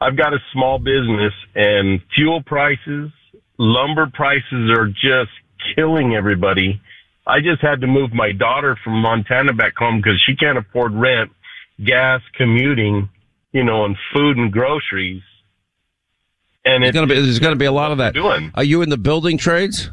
I've 0.00 0.16
got 0.16 0.32
a 0.34 0.38
small 0.52 0.78
business 0.78 1.32
and 1.54 2.00
fuel 2.14 2.42
prices, 2.42 3.10
lumber 3.58 4.10
prices 4.12 4.70
are 4.76 4.88
just 4.88 5.30
killing 5.74 6.14
everybody. 6.14 6.80
I 7.26 7.40
just 7.40 7.62
had 7.62 7.80
to 7.80 7.86
move 7.86 8.12
my 8.12 8.32
daughter 8.32 8.76
from 8.84 9.00
Montana 9.00 9.52
back 9.52 9.76
home 9.76 9.98
because 9.98 10.22
she 10.26 10.36
can't 10.36 10.58
afford 10.58 10.92
rent, 10.92 11.30
gas, 11.84 12.20
commuting, 12.36 13.08
you 13.52 13.64
know, 13.64 13.84
and 13.84 13.96
food 14.12 14.36
and 14.36 14.52
groceries. 14.52 15.22
And 16.66 16.84
it's 16.84 16.94
gonna 16.94 17.06
be 17.06 17.14
there's 17.14 17.38
gonna 17.38 17.56
be 17.56 17.64
a 17.66 17.72
lot 17.72 17.92
of 17.92 17.98
that. 17.98 18.14
doing. 18.14 18.50
Are 18.54 18.64
you 18.64 18.82
in 18.82 18.88
the 18.88 18.98
building 18.98 19.38
trades? 19.38 19.90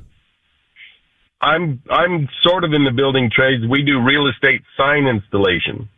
I'm 1.42 1.82
I'm 1.90 2.30
sort 2.44 2.64
of 2.64 2.74
in 2.74 2.84
the 2.84 2.92
building 2.92 3.30
trades. 3.34 3.64
We 3.68 3.84
do 3.84 4.00
real 4.02 4.28
estate 4.28 4.62
sign 4.78 5.08
installation. 5.08 5.90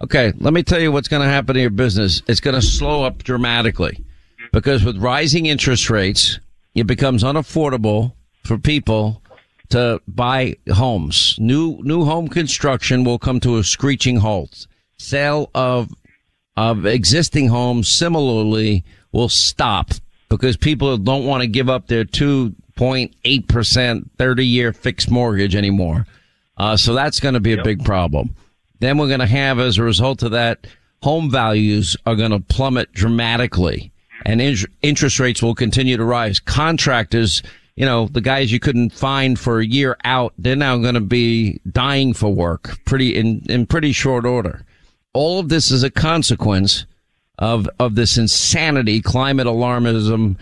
Okay, 0.00 0.32
let 0.38 0.52
me 0.52 0.62
tell 0.62 0.80
you 0.80 0.92
what's 0.92 1.08
going 1.08 1.22
to 1.22 1.28
happen 1.28 1.54
to 1.54 1.60
your 1.60 1.70
business. 1.70 2.20
It's 2.26 2.40
going 2.40 2.54
to 2.54 2.60
slow 2.60 3.04
up 3.04 3.22
dramatically 3.22 4.04
because 4.52 4.84
with 4.84 4.98
rising 4.98 5.46
interest 5.46 5.88
rates, 5.88 6.40
it 6.74 6.86
becomes 6.86 7.22
unaffordable 7.22 8.12
for 8.44 8.58
people 8.58 9.22
to 9.70 10.00
buy 10.06 10.56
homes. 10.72 11.36
New 11.38 11.80
new 11.82 12.04
home 12.04 12.28
construction 12.28 13.04
will 13.04 13.18
come 13.18 13.40
to 13.40 13.56
a 13.56 13.64
screeching 13.64 14.18
halt. 14.18 14.66
Sale 14.98 15.50
of 15.54 15.90
of 16.56 16.86
existing 16.86 17.48
homes 17.48 17.88
similarly 17.88 18.84
will 19.12 19.28
stop 19.28 19.90
because 20.28 20.56
people 20.56 20.96
don't 20.98 21.26
want 21.26 21.42
to 21.42 21.48
give 21.48 21.68
up 21.68 21.88
their 21.88 22.04
2.8% 22.04 24.10
30 24.18 24.46
year 24.46 24.72
fixed 24.72 25.10
mortgage 25.10 25.56
anymore. 25.56 26.06
Uh, 26.56 26.76
so 26.76 26.94
that's 26.94 27.18
going 27.18 27.34
to 27.34 27.40
be 27.40 27.52
a 27.52 27.62
big 27.62 27.84
problem. 27.84 28.34
Then 28.78 28.98
we're 28.98 29.08
going 29.08 29.20
to 29.20 29.26
have, 29.26 29.58
as 29.58 29.78
a 29.78 29.82
result 29.82 30.22
of 30.22 30.30
that, 30.32 30.66
home 31.02 31.30
values 31.30 31.96
are 32.06 32.14
going 32.14 32.30
to 32.30 32.40
plummet 32.40 32.92
dramatically 32.92 33.92
and 34.24 34.40
in- 34.40 34.56
interest 34.82 35.20
rates 35.20 35.42
will 35.42 35.54
continue 35.54 35.96
to 35.96 36.04
rise. 36.04 36.40
Contractors, 36.40 37.42
you 37.76 37.84
know, 37.84 38.06
the 38.06 38.20
guys 38.20 38.52
you 38.52 38.60
couldn't 38.60 38.90
find 38.90 39.38
for 39.38 39.58
a 39.58 39.66
year 39.66 39.96
out, 40.04 40.32
they're 40.38 40.56
now 40.56 40.78
going 40.78 40.94
to 40.94 41.00
be 41.00 41.60
dying 41.70 42.14
for 42.14 42.32
work 42.32 42.78
pretty 42.84 43.16
in, 43.16 43.42
in 43.48 43.66
pretty 43.66 43.92
short 43.92 44.24
order. 44.24 44.64
All 45.12 45.38
of 45.40 45.48
this 45.48 45.70
is 45.70 45.82
a 45.82 45.90
consequence 45.90 46.86
of, 47.38 47.68
of 47.78 47.94
this 47.94 48.16
insanity, 48.16 49.00
climate 49.00 49.46
alarmism, 49.46 50.36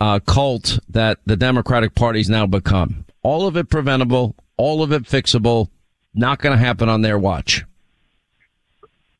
uh, 0.00 0.18
cult 0.20 0.78
that 0.88 1.18
the 1.26 1.36
Democratic 1.36 1.94
Party's 1.94 2.28
now 2.28 2.46
become. 2.46 3.04
All 3.22 3.46
of 3.46 3.56
it 3.56 3.68
preventable, 3.68 4.34
all 4.56 4.82
of 4.82 4.92
it 4.92 5.04
fixable, 5.04 5.68
not 6.14 6.40
going 6.40 6.56
to 6.56 6.64
happen 6.64 6.88
on 6.88 7.02
their 7.02 7.18
watch. 7.18 7.64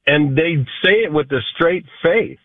and 0.07 0.37
they 0.37 0.57
say 0.83 0.95
it 1.05 1.13
with 1.13 1.31
a 1.31 1.41
straight 1.55 1.87
face. 2.03 2.39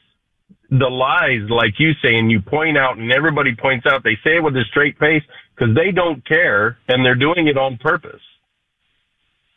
The 0.69 0.89
lies, 0.89 1.49
like 1.49 1.79
you 1.79 1.93
say, 2.01 2.15
and 2.15 2.29
you 2.29 2.41
point 2.41 2.77
out, 2.77 2.97
and 2.97 3.11
everybody 3.11 3.55
points 3.55 3.85
out, 3.85 4.03
they 4.03 4.17
say 4.23 4.37
it 4.37 4.43
with 4.43 4.55
a 4.57 4.63
straight 4.69 4.97
face 4.99 5.23
because 5.55 5.73
they 5.75 5.91
don't 5.91 6.25
care 6.25 6.77
and 6.87 7.05
they're 7.05 7.15
doing 7.15 7.47
it 7.47 7.57
on 7.57 7.77
purpose. 7.77 8.21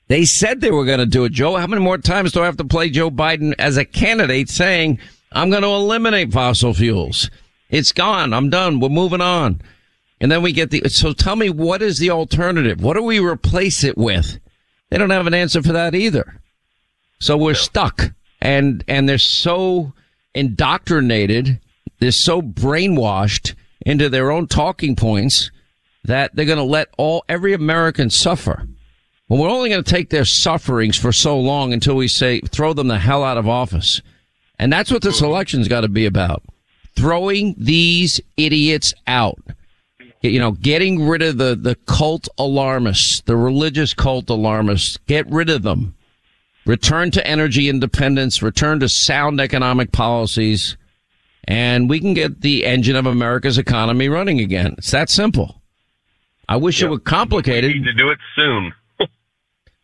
They 0.08 0.24
said 0.24 0.60
they 0.60 0.70
were 0.70 0.84
going 0.84 0.98
to 0.98 1.06
do 1.06 1.24
it. 1.24 1.32
Joe, 1.32 1.56
how 1.56 1.66
many 1.66 1.82
more 1.82 1.98
times 1.98 2.32
do 2.32 2.42
I 2.42 2.46
have 2.46 2.56
to 2.56 2.64
play 2.64 2.90
Joe 2.90 3.10
Biden 3.10 3.54
as 3.58 3.76
a 3.76 3.84
candidate 3.84 4.48
saying, 4.48 4.98
I'm 5.32 5.50
going 5.50 5.62
to 5.62 5.68
eliminate 5.68 6.32
fossil 6.32 6.74
fuels? 6.74 7.30
It's 7.68 7.92
gone. 7.92 8.32
I'm 8.32 8.50
done. 8.50 8.80
We're 8.80 8.88
moving 8.88 9.20
on. 9.20 9.62
And 10.20 10.30
then 10.30 10.42
we 10.42 10.52
get 10.52 10.70
the, 10.70 10.88
so 10.88 11.12
tell 11.12 11.36
me, 11.36 11.48
what 11.48 11.80
is 11.80 11.98
the 11.98 12.10
alternative? 12.10 12.82
What 12.82 12.94
do 12.94 13.02
we 13.02 13.20
replace 13.20 13.84
it 13.84 13.96
with? 13.96 14.38
They 14.90 14.98
don't 14.98 15.10
have 15.10 15.28
an 15.28 15.34
answer 15.34 15.62
for 15.62 15.72
that 15.72 15.94
either. 15.94 16.40
So 17.20 17.36
we're 17.36 17.54
stuck 17.54 18.12
and, 18.40 18.82
and 18.88 19.08
they're 19.08 19.18
so 19.18 19.92
indoctrinated. 20.34 21.60
They're 21.98 22.12
so 22.12 22.40
brainwashed 22.40 23.54
into 23.84 24.08
their 24.08 24.30
own 24.30 24.46
talking 24.46 24.96
points 24.96 25.50
that 26.04 26.34
they're 26.34 26.44
going 26.44 26.58
to 26.58 26.64
let 26.64 26.88
all, 26.96 27.24
every 27.28 27.52
American 27.52 28.10
suffer. 28.10 28.66
Well, 29.28 29.40
we're 29.40 29.50
only 29.50 29.70
going 29.70 29.84
to 29.84 29.90
take 29.90 30.10
their 30.10 30.24
sufferings 30.24 30.96
for 30.96 31.12
so 31.12 31.38
long 31.38 31.72
until 31.72 31.94
we 31.94 32.08
say, 32.08 32.40
throw 32.40 32.72
them 32.72 32.88
the 32.88 32.98
hell 32.98 33.22
out 33.22 33.38
of 33.38 33.48
office. 33.48 34.02
And 34.58 34.72
that's 34.72 34.90
what 34.90 35.02
this 35.02 35.20
election's 35.20 35.68
got 35.68 35.82
to 35.82 35.88
be 35.88 36.04
about. 36.04 36.42
Throwing 36.96 37.54
these 37.56 38.20
idiots 38.36 38.92
out. 39.06 39.38
You 40.20 40.38
know, 40.38 40.52
getting 40.52 41.06
rid 41.06 41.22
of 41.22 41.38
the, 41.38 41.54
the 41.54 41.76
cult 41.86 42.28
alarmists, 42.36 43.22
the 43.22 43.36
religious 43.36 43.94
cult 43.94 44.28
alarmists. 44.28 44.98
Get 45.06 45.30
rid 45.30 45.48
of 45.48 45.62
them. 45.62 45.94
Return 46.70 47.10
to 47.10 47.26
energy 47.26 47.68
independence, 47.68 48.42
return 48.42 48.78
to 48.78 48.88
sound 48.88 49.40
economic 49.40 49.90
policies, 49.90 50.76
and 51.42 51.90
we 51.90 51.98
can 51.98 52.14
get 52.14 52.42
the 52.42 52.64
engine 52.64 52.94
of 52.94 53.06
America's 53.06 53.58
economy 53.58 54.08
running 54.08 54.38
again. 54.38 54.76
It's 54.78 54.92
that 54.92 55.10
simple. 55.10 55.60
I 56.48 56.58
wish 56.58 56.80
it 56.80 56.88
were 56.88 57.00
complicated. 57.00 57.72
We 57.72 57.80
need 57.80 57.86
to 57.86 57.92
do 57.92 58.10
it 58.10 58.18
soon. 58.36 58.72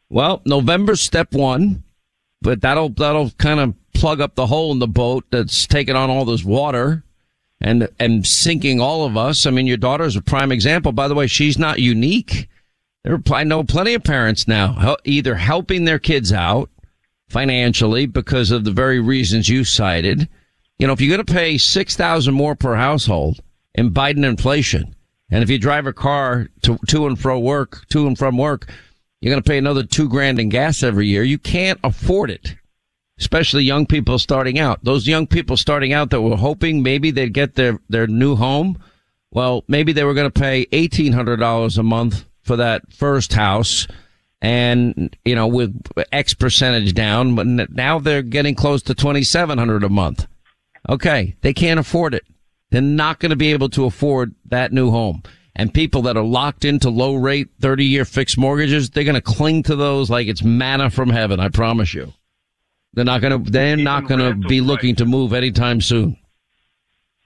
Well, 0.09 0.43
November's 0.47 1.01
step 1.01 1.33
one, 1.33 1.83
but 2.41 2.61
that'll 2.61 2.91
that'll 2.91 3.31
kind 3.31 3.59
of 3.59 3.75
plug 3.93 4.21
up 4.21 4.37
the 4.37 4.47
hole 4.47 4.71
in 4.71 4.79
the 4.79 4.87
boat 4.87 5.25
that's 5.33 5.67
taking 5.67 5.97
on 5.97 6.09
all 6.09 6.25
this 6.25 6.45
water 6.45 7.03
and 7.61 7.89
and 7.99 8.25
sinking 8.25 8.81
all 8.81 9.05
of 9.05 9.17
us. 9.17 9.45
I 9.45 9.51
mean, 9.51 9.67
your 9.67 9.77
daughter's 9.77 10.15
a 10.15 10.23
prime 10.23 10.53
example. 10.53 10.93
By 10.93 11.09
the 11.09 11.17
way, 11.17 11.27
she's 11.27 11.59
not 11.59 11.81
unique. 11.81 12.49
There 13.03 13.15
are, 13.15 13.35
I 13.35 13.43
know 13.43 13.65
plenty 13.65 13.95
of 13.95 14.05
parents 14.05 14.47
now 14.47 14.97
either 15.05 15.35
helping 15.35 15.85
their 15.85 15.99
kids 15.99 16.33
out 16.33 16.71
financially 17.29 18.07
because 18.07 18.51
of 18.51 18.65
the 18.65 18.71
very 18.71 19.01
reasons 19.01 19.49
you 19.49 19.65
cited. 19.65 20.29
You 20.79 20.87
know, 20.87 20.93
if 20.93 21.01
you're 21.01 21.15
going 21.15 21.27
to 21.27 21.33
pay 21.33 21.59
six 21.59 21.97
thousand 21.97 22.35
more 22.35 22.55
per 22.55 22.77
household 22.77 23.41
in 23.75 23.93
Biden 23.93 24.25
inflation, 24.25 24.95
and 25.31 25.43
if 25.43 25.51
you 25.51 25.59
drive 25.59 25.87
a 25.87 25.93
car 25.93 26.49
to 26.63 26.79
to 26.89 27.07
and 27.07 27.19
fro 27.19 27.39
work, 27.39 27.87
to 27.89 28.07
and 28.07 28.17
from 28.19 28.37
work, 28.37 28.71
you're 29.21 29.33
going 29.33 29.43
to 29.43 29.49
pay 29.49 29.59
another 29.59 29.83
two 29.83 30.09
grand 30.09 30.39
in 30.39 30.49
gas 30.49 30.83
every 30.83 31.07
year. 31.07 31.23
You 31.23 31.39
can't 31.39 31.81
afford 31.83 32.31
it, 32.31 32.55
especially 33.19 33.65
young 33.65 33.87
people 33.87 34.19
starting 34.19 34.59
out. 34.59 34.85
Those 34.85 35.09
young 35.09 35.27
people 35.27 35.57
starting 35.57 35.93
out 35.93 36.11
that 36.11 36.21
were 36.21 36.37
hoping 36.37 36.83
maybe 36.83 37.11
they'd 37.11 37.33
get 37.33 37.55
their, 37.55 37.81
their 37.89 38.07
new 38.07 38.37
home. 38.37 38.79
Well, 39.31 39.65
maybe 39.69 39.93
they 39.93 40.05
were 40.05 40.15
going 40.15 40.31
to 40.31 40.41
pay 40.41 40.67
$1,800 40.67 41.79
a 41.79 41.83
month 41.83 42.25
for 42.43 42.57
that 42.57 42.93
first 42.93 43.33
house 43.33 43.89
and, 44.43 45.17
you 45.25 45.35
know, 45.35 45.47
with 45.47 45.75
X 46.13 46.35
percentage 46.35 46.95
down, 46.95 47.35
but 47.35 47.47
now 47.47 47.99
they're 47.99 48.23
getting 48.23 48.55
close 48.55 48.83
to 48.83 48.95
2,700 48.95 49.83
a 49.83 49.89
month. 49.89 50.27
Okay. 50.89 51.37
They 51.41 51.53
can't 51.53 51.81
afford 51.81 52.15
it. 52.15 52.25
They're 52.71 52.81
not 52.81 53.21
going 53.21 53.31
to 53.31 53.37
be 53.37 53.53
able 53.53 53.69
to 53.71 53.85
afford 53.85 54.35
that 54.47 54.73
new 54.73 54.91
home 54.91 55.23
and 55.57 55.73
people 55.73 56.03
that 56.03 56.17
are 56.17 56.25
locked 56.25 56.65
into 56.65 56.91
low 56.91 57.15
rate 57.15 57.49
30 57.61 57.85
year 57.87 58.05
fixed 58.05 58.37
mortgages, 58.39 58.91
they're 58.91 59.05
going 59.05 59.15
to 59.15 59.23
cling 59.23 59.63
to 59.65 59.75
those 59.75 60.11
like 60.11 60.29
it's 60.29 60.43
manna 60.43 60.91
from 60.91 61.09
heaven. 61.09 61.41
I 61.41 61.49
promise 61.49 61.95
you. 61.95 62.13
They're 62.93 63.07
not 63.07 63.21
going 63.21 63.45
to, 63.45 63.51
they're 63.51 63.77
not 63.77 64.07
going 64.07 64.21
to 64.21 64.49
be 64.49 64.61
looking 64.61 64.95
to 64.97 65.07
move 65.07 65.33
anytime 65.33 65.81
soon. 65.81 66.19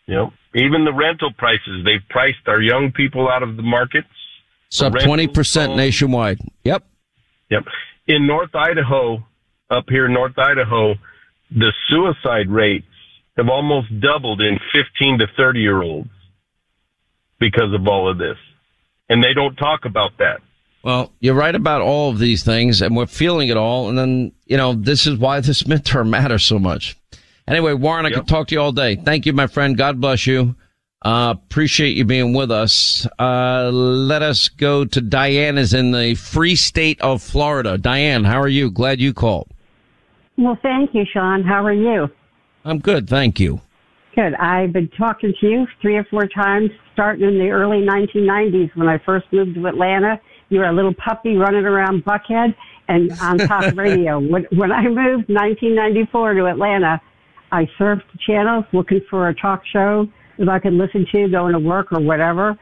Yep. 0.06 0.32
Even 0.54 0.84
the 0.84 0.92
rental 0.92 1.32
prices, 1.36 1.84
they've 1.84 2.08
priced 2.08 2.46
our 2.46 2.60
young 2.60 2.92
people 2.92 3.28
out 3.28 3.42
of 3.42 3.56
the 3.56 3.62
markets. 3.62 4.08
Sub 4.68 4.94
20% 4.94 5.66
homes. 5.66 5.76
nationwide. 5.76 6.40
Yep. 6.64 6.84
Yep. 7.50 7.64
In 8.06 8.26
North 8.26 8.54
Idaho, 8.54 9.24
up 9.70 9.84
here 9.88 10.06
in 10.06 10.12
North 10.12 10.38
Idaho, 10.38 10.94
the 11.50 11.72
suicide 11.88 12.48
rates 12.48 12.86
have 13.36 13.48
almost 13.48 13.88
doubled 14.00 14.40
in 14.40 14.58
15 14.72 15.18
to 15.18 15.26
30 15.36 15.60
year 15.60 15.82
olds 15.82 16.10
because 17.38 17.72
of 17.72 17.86
all 17.86 18.10
of 18.10 18.18
this. 18.18 18.36
And 19.08 19.22
they 19.22 19.34
don't 19.34 19.56
talk 19.56 19.84
about 19.84 20.12
that. 20.18 20.40
Well, 20.82 21.12
you're 21.20 21.34
right 21.34 21.54
about 21.54 21.82
all 21.82 22.10
of 22.10 22.18
these 22.18 22.42
things, 22.42 22.80
and 22.80 22.96
we're 22.96 23.06
feeling 23.06 23.48
it 23.48 23.56
all. 23.56 23.88
And 23.88 23.98
then, 23.98 24.32
you 24.46 24.56
know, 24.56 24.72
this 24.72 25.06
is 25.06 25.18
why 25.18 25.40
this 25.40 25.62
midterm 25.64 26.08
matters 26.08 26.44
so 26.44 26.58
much. 26.58 26.96
Anyway, 27.46 27.72
Warren, 27.72 28.06
I 28.06 28.12
could 28.12 28.28
talk 28.28 28.48
to 28.48 28.54
you 28.54 28.60
all 28.60 28.72
day. 28.72 28.94
Thank 28.94 29.26
you, 29.26 29.32
my 29.32 29.48
friend. 29.48 29.76
God 29.76 30.00
bless 30.00 30.26
you. 30.26 30.54
Uh, 31.02 31.34
appreciate 31.34 31.96
you 31.96 32.04
being 32.04 32.34
with 32.34 32.50
us. 32.50 33.06
Uh, 33.18 33.70
let 33.72 34.20
us 34.20 34.48
go 34.48 34.84
to 34.84 35.00
Diane 35.00 35.56
is 35.56 35.72
in 35.72 35.92
the 35.92 36.14
free 36.14 36.54
state 36.54 37.00
of 37.00 37.22
Florida. 37.22 37.78
Diane, 37.78 38.24
how 38.24 38.38
are 38.38 38.48
you? 38.48 38.70
Glad 38.70 39.00
you 39.00 39.14
called. 39.14 39.48
Well, 40.36 40.58
thank 40.62 40.94
you, 40.94 41.04
Sean. 41.10 41.42
How 41.42 41.64
are 41.64 41.72
you? 41.72 42.08
I'm 42.66 42.80
good. 42.80 43.08
Thank 43.08 43.40
you. 43.40 43.62
Good. 44.14 44.34
I've 44.34 44.74
been 44.74 44.88
talking 44.88 45.32
to 45.40 45.46
you 45.46 45.66
three 45.80 45.96
or 45.96 46.04
four 46.04 46.26
times, 46.26 46.70
starting 46.92 47.26
in 47.26 47.38
the 47.38 47.48
early 47.48 47.78
1990s 47.78 48.76
when 48.76 48.88
I 48.88 48.98
first 48.98 49.26
moved 49.32 49.54
to 49.54 49.66
Atlanta. 49.68 50.20
You 50.50 50.58
were 50.58 50.66
a 50.66 50.72
little 50.72 50.94
puppy 50.94 51.36
running 51.36 51.64
around 51.64 52.04
Buckhead 52.04 52.54
and 52.88 53.10
on 53.22 53.38
top 53.38 53.74
radio. 53.74 54.18
When, 54.30 54.46
when 54.52 54.70
I 54.70 54.82
moved 54.82 55.30
1994 55.30 56.34
to 56.34 56.46
Atlanta, 56.46 57.00
I 57.52 57.66
surfed 57.78 58.02
the 58.12 58.18
channels 58.26 58.66
looking 58.74 59.00
for 59.08 59.28
a 59.28 59.34
talk 59.34 59.62
show 59.72 60.06
that 60.40 60.48
I 60.48 60.58
could 60.58 60.72
listen 60.72 61.06
to 61.12 61.28
going 61.28 61.52
to 61.52 61.58
work 61.60 61.92
or 61.92 62.00
whatever. 62.00 62.58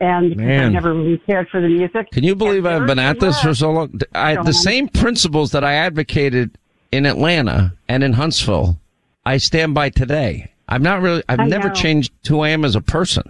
And 0.00 0.30
because 0.30 0.46
I 0.62 0.68
never 0.70 0.94
really 0.94 1.18
cared 1.18 1.48
for 1.50 1.60
the 1.60 1.68
music. 1.68 2.10
Can 2.10 2.24
you 2.24 2.34
believe 2.34 2.64
I've 2.64 2.86
been 2.86 2.98
at 2.98 3.20
this 3.20 3.38
for 3.42 3.52
so 3.52 3.70
long? 3.70 4.00
I, 4.14 4.42
the 4.42 4.54
same 4.54 4.88
principles 4.88 5.50
that 5.50 5.62
I 5.62 5.74
advocated 5.74 6.56
in 6.90 7.04
Atlanta 7.04 7.74
and 7.86 8.02
in 8.02 8.14
Huntsville, 8.14 8.78
I 9.26 9.36
stand 9.36 9.74
by 9.74 9.90
today. 9.90 10.50
I'm 10.68 10.82
not 10.82 11.02
really, 11.02 11.22
I've 11.28 11.40
I 11.40 11.44
never 11.46 11.68
know. 11.68 11.74
changed 11.74 12.12
who 12.26 12.40
I 12.40 12.48
am 12.48 12.64
as 12.64 12.76
a 12.76 12.80
person 12.80 13.24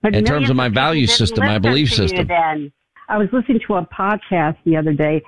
But 0.00 0.14
in 0.14 0.24
terms 0.24 0.48
of 0.48 0.56
my 0.56 0.68
value 0.70 1.06
system, 1.06 1.44
my 1.44 1.58
belief 1.58 1.92
system. 1.92 2.26
Then. 2.26 2.72
I 3.08 3.18
was 3.18 3.28
listening 3.30 3.60
to 3.66 3.74
a 3.74 3.84
podcast 3.86 4.56
the 4.64 4.76
other 4.78 4.94
day, 4.94 5.22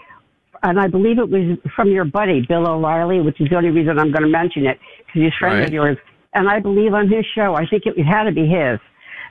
and 0.63 0.81
I 0.81 0.87
believe 0.87 1.19
it 1.19 1.29
was 1.29 1.59
from 1.77 1.91
your 1.91 2.07
buddy, 2.07 2.41
Bill 2.49 2.67
O'Reilly, 2.67 3.21
which 3.21 3.39
is 3.39 3.51
the 3.51 3.57
only 3.57 3.69
reason 3.71 3.99
I'm 3.99 4.13
going 4.13 4.23
to 4.23 4.29
mention 4.29 4.65
it, 4.65 4.79
because 5.01 5.23
he's 5.23 5.33
a 5.33 5.39
friend 5.39 5.59
Right. 5.59 5.67
of 5.69 5.75
yours. 5.75 5.99
And 6.35 6.49
I 6.49 6.61
believe 6.61 6.93
on 6.95 7.09
his 7.09 7.25
show, 7.35 7.55
I 7.55 7.67
think 7.67 7.85
it 7.87 8.03
had 8.03 8.25
to 8.25 8.33
be 8.33 8.47
his, 8.47 8.81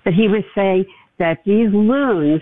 that 0.06 0.14
he 0.14 0.28
was 0.28 0.44
saying 0.56 0.86
that 1.20 1.40
these 1.46 1.70
loons, 1.72 2.42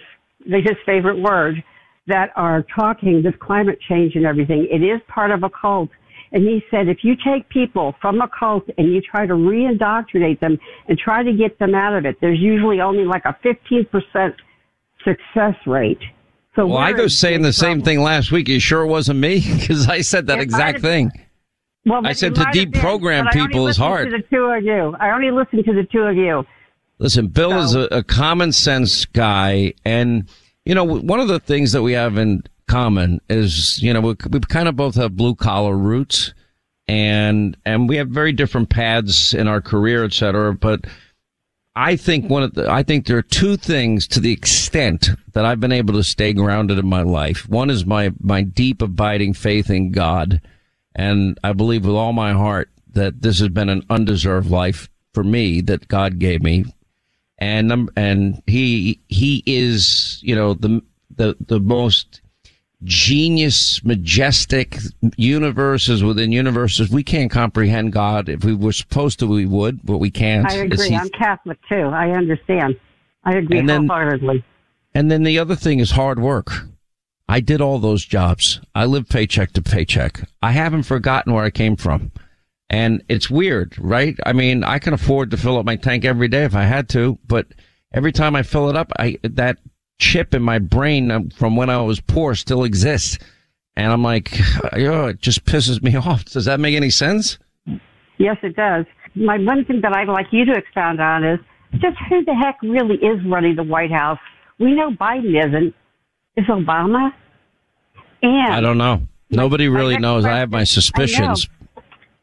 that's 0.50 0.64
his 0.64 0.78
favorite 0.86 1.20
word, 1.20 1.64
that 2.08 2.30
are 2.36 2.66
talking 2.76 3.22
this 3.22 3.34
climate 3.40 3.80
change 3.88 4.16
and 4.16 4.26
everything, 4.26 4.68
it 4.72 4.84
is 4.84 5.02
part 5.08 5.32
of 5.32 5.44
a 5.44 5.50
cult. 5.50 5.90
And 6.32 6.44
he 6.44 6.64
said, 6.72 6.88
if 6.88 7.00
you 7.04 7.16
take 7.16 7.50
people 7.50 7.94
from 8.02 8.22
a 8.22 8.28
cult 8.28 8.64
and 8.78 8.94
you 8.94 9.02
try 9.02 9.26
to 9.26 9.36
re-indoctrinate 9.36 10.40
them 10.40 10.58
and 10.88 10.98
try 10.98 11.24
to 11.24 11.34
get 11.34 11.60
them 11.60 11.76
out 11.76 11.96
of 11.96 12.06
it, 12.06 12.18
there's 12.22 12.40
usually 12.40 12.80
only 12.80 13.04
like 13.04 13.24
a 13.26 13.38
15% 13.44 14.34
success 15.04 15.56
rate. 15.66 16.00
So 16.56 16.68
Well, 16.68 16.78
I 16.78 16.92
was 16.92 17.18
saying 17.18 17.42
the 17.42 17.54
same 17.54 17.82
thing 17.82 18.02
last 18.02 18.32
week. 18.32 18.48
You 18.48 18.60
sure 18.60 18.86
wasn't 18.86 19.20
me? 19.20 19.42
Because 19.60 19.88
I 19.88 20.02
said 20.02 20.28
that 20.28 20.40
It 20.40 20.44
exact 20.44 20.82
thing. 20.82 21.12
Well, 21.86 22.06
I 22.06 22.14
said 22.14 22.36
to 22.36 22.46
been, 22.54 22.72
deprogram 22.72 23.22
only 23.22 23.48
people 23.48 23.68
is 23.68 23.78
hard. 23.78 24.12
To 24.12 24.18
the 24.18 24.24
two 24.24 24.44
of 24.44 24.64
you, 24.64 24.96
I 25.00 25.12
only 25.12 25.32
listen 25.32 25.64
to 25.64 25.74
the 25.74 25.88
two 25.92 26.02
of 26.02 26.16
you. 26.16 26.46
Listen, 27.00 27.28
Bill 27.28 27.58
is 27.60 27.74
a, 27.74 27.82
a 27.92 28.04
common 28.04 28.52
sense 28.52 29.06
guy, 29.06 29.74
and 29.84 30.30
you 30.66 30.76
know 30.76 30.84
one 30.84 31.20
of 31.20 31.28
the 31.28 31.40
things 31.40 31.72
that 31.72 31.82
we 31.82 31.94
have 31.94 32.18
in 32.18 32.44
common 32.68 33.20
is 33.30 33.82
you 33.82 33.92
know 33.94 34.02
we, 34.02 34.16
we 34.30 34.40
kind 34.42 34.68
of 34.68 34.76
both 34.76 34.96
have 34.96 35.18
blue 35.18 35.34
collar 35.34 35.76
roots, 35.76 36.36
and 36.88 37.58
and 37.66 37.90
we 37.90 37.98
have 37.98 38.10
very 38.10 38.32
different 38.32 38.70
paths 38.70 39.34
in 39.34 39.48
our 39.48 39.62
career, 39.62 40.04
et 40.04 40.14
cetera. 40.14 40.54
But 40.54 40.86
I 41.76 41.96
think 41.96 42.30
one 42.30 42.44
of 42.44 42.54
the, 42.54 42.70
I 42.70 42.84
think 42.84 43.08
there 43.08 43.18
are 43.18 43.24
two 43.24 43.58
things 43.58 44.08
to 44.10 44.20
the 44.20 44.32
extent 44.32 45.10
that 45.34 45.46
I've 45.46 45.60
been 45.60 45.72
able 45.72 45.96
to 45.96 46.04
stay 46.04 46.34
grounded 46.34 46.78
in 46.78 46.88
my 46.88 47.02
life. 47.02 47.50
One 47.50 47.72
is 47.72 47.88
my 47.88 48.12
my 48.20 48.44
deep 48.44 48.84
abiding 48.84 49.34
faith 49.34 49.72
in 49.72 49.92
God, 49.92 50.42
and 50.96 51.40
I 51.44 51.54
believe 51.54 51.86
with 51.86 51.96
all 51.96 52.14
my 52.14 52.34
heart 52.34 52.70
that 52.94 53.22
this 53.22 53.40
has 53.40 53.50
been 53.50 53.70
an 53.70 53.86
undeserved 53.90 54.50
life 54.50 54.90
for 55.14 55.24
me 55.24 55.62
that 55.62 55.88
God 55.88 56.20
gave 56.20 56.42
me 56.42 56.66
and 57.42 57.90
and 57.98 58.42
he 58.46 59.02
he 59.08 59.44
is 59.46 60.20
you 60.22 60.36
know 60.36 60.54
the 60.54 60.82
the 61.16 61.36
the 61.48 61.60
most 61.60 62.22
genius 62.84 63.84
majestic 63.84 64.78
universes 65.18 66.04
within 66.04 66.32
universes 66.32 66.90
we 66.90 67.04
can't 67.04 67.30
comprehend 67.30 67.94
god 67.94 68.28
if 68.30 68.44
we 68.44 68.56
were 68.56 68.72
supposed 68.72 69.20
to 69.20 69.28
we 69.28 69.46
would 69.46 69.84
but 69.84 69.98
we 69.98 70.10
can't 70.10 70.50
I 70.50 70.56
agree. 70.56 70.90
He... 70.90 70.96
I'm 70.96 71.10
Catholic 71.10 71.60
too. 71.70 71.76
I 71.76 72.10
understand. 72.12 72.76
I 73.24 73.36
agree 73.36 73.60
And 73.60 73.70
then- 73.70 73.88
wholeheartedly. 73.88 74.44
and 74.96 75.12
then 75.12 75.24
the 75.24 75.38
other 75.38 75.56
thing 75.56 75.80
is 75.80 75.92
hard 75.92 76.20
work 76.20 76.52
i 77.28 77.40
did 77.40 77.62
all 77.62 77.80
those 77.80 78.06
jobs. 78.06 78.60
I 78.76 78.86
live 78.86 79.10
paycheck 79.10 79.52
to 79.54 79.62
paycheck. 79.62 80.22
I 80.42 80.52
haven't 80.52 80.84
forgotten 80.84 81.34
where 81.34 81.46
i 81.46 81.50
came 81.50 81.76
from. 81.76 82.12
And 82.70 83.04
it's 83.10 83.30
weird 83.30 83.76
right? 83.80 84.18
I 84.26 84.34
mean 84.34 84.64
i 84.64 84.80
can 84.80 84.94
afford 84.94 85.32
to 85.32 85.38
fill 85.38 85.58
up 85.58 85.66
my 85.66 85.76
tank 85.76 86.06
every 86.06 86.28
day 86.28 86.44
if 86.44 86.56
i 86.56 86.64
had 86.64 86.90
to 86.90 87.18
but 87.28 87.48
every 87.94 88.12
time 88.12 88.36
i 88.36 88.44
fill 88.44 88.70
it 88.70 88.76
up 88.76 88.92
i 89.00 89.18
that 89.24 89.58
chip 90.00 90.34
in 90.34 90.42
my 90.42 90.60
brain 90.60 91.30
from 91.32 91.56
when 91.56 91.70
i 91.70 91.82
was 91.82 92.00
poor 92.00 92.36
still 92.36 92.64
exists. 92.64 93.18
And 93.76 93.92
i'm 93.92 94.04
like 94.04 94.32
oh, 94.74 95.08
it 95.08 95.22
just 95.22 95.46
pisses 95.46 95.82
me 95.82 95.96
off. 96.08 96.26
Does 96.26 96.46
that 96.46 96.60
make 96.60 96.76
any 96.76 96.90
sense? 96.90 97.38
Yes, 98.18 98.38
it 98.44 98.56
does. 98.56 98.86
My 99.16 99.38
one 99.40 99.66
thing 99.66 99.82
that 99.82 99.94
I'd 99.96 100.08
like 100.08 100.28
you 100.32 100.46
to 100.46 100.54
expound 100.54 101.02
on 101.02 101.24
is 101.24 101.40
just 101.74 101.98
who 102.08 102.24
the 102.24 102.36
heck 102.36 102.62
really 102.62 102.96
is 102.96 103.20
running 103.26 103.56
the 103.56 103.64
White 103.64 103.92
House. 103.92 104.20
We 104.60 104.74
know 104.74 104.92
Biden 104.92 105.36
isn't. 105.48 105.74
Is 106.38 106.46
Obama? 106.46 107.12
And 108.24 108.54
i 108.54 108.62
don't 108.62 108.78
know 108.78 109.08
nobody 109.32 109.68
really 109.68 109.98
knows 109.98 110.26
i 110.26 110.38
have 110.38 110.52
my 110.52 110.60
I 110.60 110.62
know. 110.62 110.66
suspicions 110.66 111.50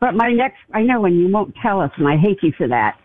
But 0.01 0.15
my 0.15 0.29
next, 0.31 0.59
I 0.73 0.83
know, 0.83 1.05
and 1.07 1.19
you 1.19 1.29
won't 1.29 1.55
tell 1.61 1.81
us, 1.81 1.91
and 1.97 2.07
I 2.07 2.17
hate 2.17 2.39
you 2.41 2.53
for 2.57 2.69
that. 2.69 2.97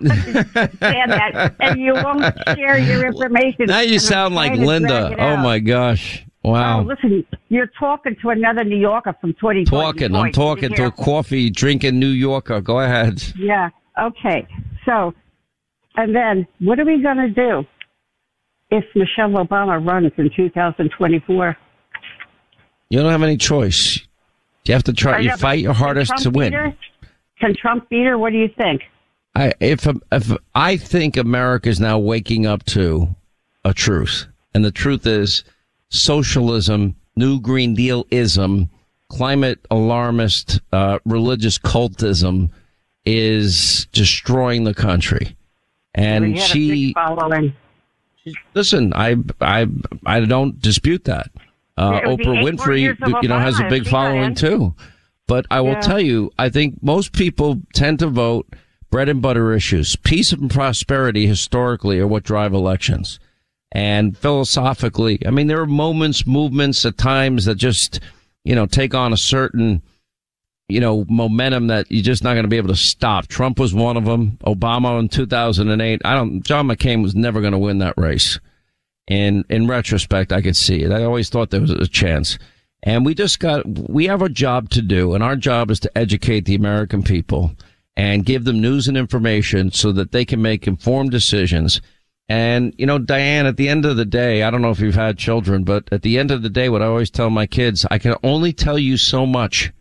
That, 0.00 1.54
and 1.60 1.80
you 1.80 1.94
won't 1.94 2.22
share 2.56 2.78
your 2.78 3.06
information. 3.06 3.66
now 3.66 3.80
you 3.80 3.98
sound 3.98 4.34
like 4.36 4.52
linda 4.58 5.14
oh 5.18 5.36
my 5.36 5.58
gosh 5.58 6.24
wow 6.44 6.80
Oh, 6.80 6.82
listen, 6.82 7.26
you're 7.48 7.70
talking 7.78 8.14
to 8.22 8.30
another 8.30 8.62
New 8.64 8.76
Yorker 8.78 9.14
from 9.20 9.32
2020. 9.34 9.64
talking. 9.64 10.14
I'm 10.14 10.32
talking 10.32 10.72
to 10.74 10.86
a 10.86 10.90
coffee 10.92 11.50
drinking 11.50 11.98
New 11.98 12.06
Yorker. 12.08 12.60
Go 12.60 12.80
ahead. 12.80 13.22
Yeah. 13.36 13.68
Okay. 14.00 14.46
So, 14.86 15.12
and 15.96 16.14
then 16.14 16.46
what 16.60 16.78
are 16.78 16.84
we 16.86 17.02
going 17.02 17.16
to 17.18 17.28
do 17.28 17.66
if 18.70 18.84
Michelle 18.94 19.30
Obama 19.30 19.84
runs 19.84 20.12
in 20.16 20.30
2024? 20.34 21.56
You 22.90 23.00
don't 23.00 23.10
have 23.10 23.22
any 23.22 23.36
choice. 23.36 24.00
You 24.64 24.74
have 24.74 24.84
to 24.84 24.92
try. 24.92 25.20
You 25.20 25.36
fight 25.36 25.60
your 25.60 25.72
hardest 25.72 26.16
to 26.18 26.30
win. 26.30 26.52
her? 26.52 26.74
Can 27.40 27.54
Trump 27.54 27.88
beat 27.88 28.04
her? 28.04 28.18
What 28.18 28.32
do 28.32 28.38
you 28.38 28.48
think? 28.56 28.82
I 29.34 29.52
if 29.60 29.86
if 30.12 30.32
I 30.54 30.76
think 30.76 31.16
America 31.16 31.68
is 31.68 31.80
now 31.80 31.98
waking 31.98 32.46
up 32.46 32.64
to 32.66 33.14
a 33.64 33.72
truth, 33.72 34.26
and 34.54 34.64
the 34.64 34.70
truth 34.70 35.06
is 35.06 35.44
socialism, 35.90 36.96
New 37.16 37.40
Green 37.40 37.74
Dealism, 37.74 38.70
climate 39.08 39.58
alarmist, 39.70 40.60
uh, 40.72 40.98
religious 41.04 41.58
cultism 41.58 42.50
is 43.04 43.86
destroying 43.92 44.64
the 44.64 44.74
country. 44.74 45.36
And 45.94 46.38
she 46.38 46.92
following. 46.92 47.54
Listen, 48.54 48.92
I 48.94 49.16
I 49.40 49.66
I 50.06 50.20
don't 50.20 50.60
dispute 50.60 51.04
that. 51.04 51.30
Uh, 51.76 52.00
It 52.02 52.08
would 52.08 52.18
be 52.18 52.24
Oprah 52.24 52.42
Winfrey, 52.42 53.22
you 53.22 53.28
know, 53.28 53.38
has 53.38 53.60
a 53.60 53.64
big 53.64 53.82
if 53.82 53.86
she 53.88 53.90
got 53.92 53.96
following 54.08 54.22
in. 54.30 54.34
too. 54.34 54.74
But 55.26 55.46
I 55.50 55.60
will 55.60 55.72
Yeah. 55.72 55.80
tell 55.80 56.00
you, 56.00 56.30
I 56.38 56.48
think 56.48 56.82
most 56.82 57.12
people 57.12 57.60
tend 57.74 57.98
to 58.00 58.08
vote 58.08 58.46
bread 58.90 59.08
and 59.08 59.20
butter 59.20 59.52
issues. 59.52 59.94
Peace 59.96 60.32
and 60.32 60.50
prosperity 60.50 61.26
historically 61.26 61.98
are 62.00 62.06
what 62.06 62.24
drive 62.24 62.52
elections. 62.54 63.20
And 63.70 64.16
philosophically, 64.16 65.20
I 65.26 65.30
mean, 65.30 65.46
there 65.46 65.60
are 65.60 65.66
moments, 65.66 66.26
movements 66.26 66.84
at 66.86 66.96
times 66.96 67.44
that 67.44 67.56
just, 67.56 68.00
you 68.42 68.54
know, 68.54 68.64
take 68.66 68.94
on 68.94 69.12
a 69.12 69.16
certain, 69.18 69.82
you 70.68 70.80
know, 70.80 71.04
momentum 71.08 71.68
that 71.68 71.90
you're 71.90 72.02
just 72.02 72.22
not 72.22 72.34
going 72.34 72.44
to 72.44 72.48
be 72.48 72.58
able 72.58 72.68
to 72.68 72.76
stop. 72.76 73.26
Trump 73.26 73.58
was 73.58 73.72
one 73.72 73.96
of 73.96 74.04
them. 74.04 74.38
Obama 74.44 74.98
in 75.00 75.08
2008. 75.08 76.02
I 76.04 76.14
don't, 76.14 76.42
John 76.42 76.68
McCain 76.68 77.02
was 77.02 77.14
never 77.14 77.40
going 77.40 77.52
to 77.52 77.58
win 77.58 77.78
that 77.78 77.96
race. 77.96 78.38
And 79.08 79.44
in 79.48 79.66
retrospect, 79.66 80.32
I 80.32 80.42
could 80.42 80.56
see 80.56 80.82
it. 80.82 80.92
I 80.92 81.04
always 81.04 81.30
thought 81.30 81.50
there 81.50 81.62
was 81.62 81.70
a 81.70 81.86
chance. 81.86 82.38
And 82.82 83.04
we 83.04 83.14
just 83.14 83.40
got, 83.40 83.66
we 83.66 84.06
have 84.06 84.22
a 84.22 84.28
job 84.28 84.68
to 84.70 84.82
do, 84.82 85.14
and 85.14 85.24
our 85.24 85.34
job 85.34 85.70
is 85.70 85.80
to 85.80 85.98
educate 85.98 86.44
the 86.44 86.54
American 86.54 87.02
people 87.02 87.52
and 87.96 88.24
give 88.24 88.44
them 88.44 88.60
news 88.60 88.86
and 88.86 88.96
information 88.96 89.72
so 89.72 89.90
that 89.92 90.12
they 90.12 90.24
can 90.24 90.40
make 90.40 90.68
informed 90.68 91.10
decisions. 91.10 91.80
And, 92.28 92.74
you 92.78 92.86
know, 92.86 92.98
Diane, 92.98 93.46
at 93.46 93.56
the 93.56 93.68
end 93.68 93.84
of 93.84 93.96
the 93.96 94.04
day, 94.04 94.42
I 94.42 94.50
don't 94.50 94.62
know 94.62 94.70
if 94.70 94.78
you've 94.78 94.94
had 94.94 95.18
children, 95.18 95.64
but 95.64 95.88
at 95.90 96.02
the 96.02 96.18
end 96.18 96.30
of 96.30 96.42
the 96.42 96.50
day, 96.50 96.68
what 96.68 96.82
I 96.82 96.86
always 96.86 97.10
tell 97.10 97.30
my 97.30 97.46
kids, 97.46 97.86
I 97.90 97.98
can 97.98 98.14
only 98.22 98.52
tell 98.52 98.78
you 98.78 98.96
so 98.96 99.26
much. 99.26 99.72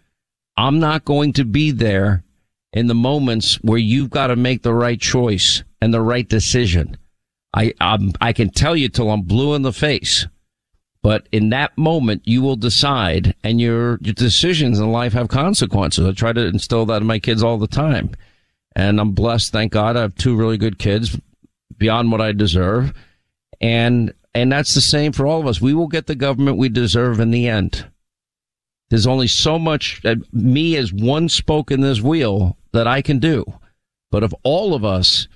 I'm 0.58 0.80
not 0.80 1.06
going 1.06 1.34
to 1.34 1.46
be 1.46 1.72
there 1.72 2.24
in 2.74 2.88
the 2.88 2.96
moments 2.96 3.56
where 3.62 3.78
you've 3.78 4.10
got 4.10 4.28
to 4.28 4.36
make 4.36 4.64
the 4.64 4.74
right 4.74 5.00
choice 5.00 5.64
and 5.82 5.94
the 5.94 6.02
right 6.02 6.28
decision. 6.28 6.98
I, 7.54 7.74
I'm, 7.80 8.12
I 8.20 8.34
can 8.34 8.50
tell 8.50 8.76
you 8.76 8.90
till 8.90 9.10
I'm 9.10 9.22
blue 9.22 9.54
in 9.56 9.62
the 9.62 9.72
face. 9.72 10.28
But 11.04 11.30
in 11.32 11.50
that 11.50 11.78
moment, 11.78 12.24
you 12.26 12.42
will 12.42 12.58
decide, 12.58 13.34
and 13.44 13.62
your 13.62 13.98
your 14.02 14.14
decisions 14.14 14.80
in 14.80 14.92
life 14.92 15.14
have 15.14 15.30
consequences. 15.30 16.06
I 16.06 16.12
try 16.12 16.34
to 16.34 16.46
instill 16.46 16.86
that 16.88 17.02
in 17.02 17.08
my 17.08 17.20
kids 17.20 17.44
all 17.44 17.58
the 17.58 17.68
time, 17.68 18.12
and 18.76 19.00
I'm 19.00 19.14
blessed. 19.14 19.54
Thank 19.54 19.72
God, 19.72 19.96
I 19.96 20.02
have 20.02 20.16
two 20.16 20.36
really 20.36 20.58
good 20.58 20.80
kids, 20.80 21.18
beyond 21.78 22.12
what 22.12 22.20
I 22.20 22.32
deserve, 22.34 22.94
and 23.62 24.14
and 24.34 24.52
that's 24.52 24.74
the 24.74 24.82
same 24.82 25.14
for 25.14 25.26
all 25.26 25.40
of 25.40 25.48
us. 25.48 25.62
We 25.62 25.74
will 25.74 25.88
get 25.88 26.08
the 26.08 26.16
government 26.16 26.58
we 26.58 26.68
deserve 26.68 27.20
in 27.20 27.32
the 27.32 27.48
end. 27.48 27.86
There's 28.90 29.08
only 29.08 29.28
so 29.28 29.60
much 29.60 30.02
uh, 30.06 30.16
me 30.32 30.76
as 30.78 30.94
one 30.94 31.30
spoke 31.30 31.72
in 31.72 31.82
this 31.82 32.02
wheel 32.02 32.58
that 32.72 32.88
I 32.88 33.02
can 33.02 33.20
do, 33.20 33.46
but 34.12 34.24
of 34.24 34.34
all 34.44 34.74
of 34.74 34.86
us, 34.86 35.28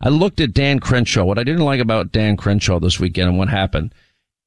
I 0.00 0.08
looked 0.08 0.40
at 0.40 0.54
Dan 0.54 0.80
Crenshaw. 0.80 1.24
What 1.24 1.38
I 1.38 1.44
didn't 1.44 1.64
like 1.64 1.80
about 1.80 2.12
Dan 2.12 2.36
Crenshaw 2.36 2.80
this 2.80 2.98
weekend 3.00 3.28
and 3.28 3.38
what 3.38 3.48
happened 3.48 3.94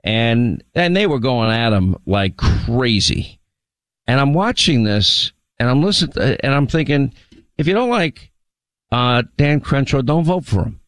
and 0.08 0.64
and 0.74 0.96
they 0.96 1.06
were 1.06 1.20
going 1.20 1.52
at 1.52 1.74
him 1.74 1.98
like 2.06 2.38
crazy. 2.38 3.40
And 4.08 4.22
I'm 4.22 4.34
watching 4.34 4.84
this 4.84 5.34
and 5.60 5.70
I'm 5.70 5.84
listening 5.84 6.38
and 6.42 6.54
I'm 6.54 6.68
thinking, 6.68 7.14
if 7.58 7.68
you 7.68 7.74
don't 7.74 7.90
like 7.90 8.32
uh, 8.90 9.24
Dan 9.36 9.60
Crenshaw, 9.60 10.02
don't 10.02 10.24
vote 10.24 10.46
for 10.46 10.64
him. 10.64 10.80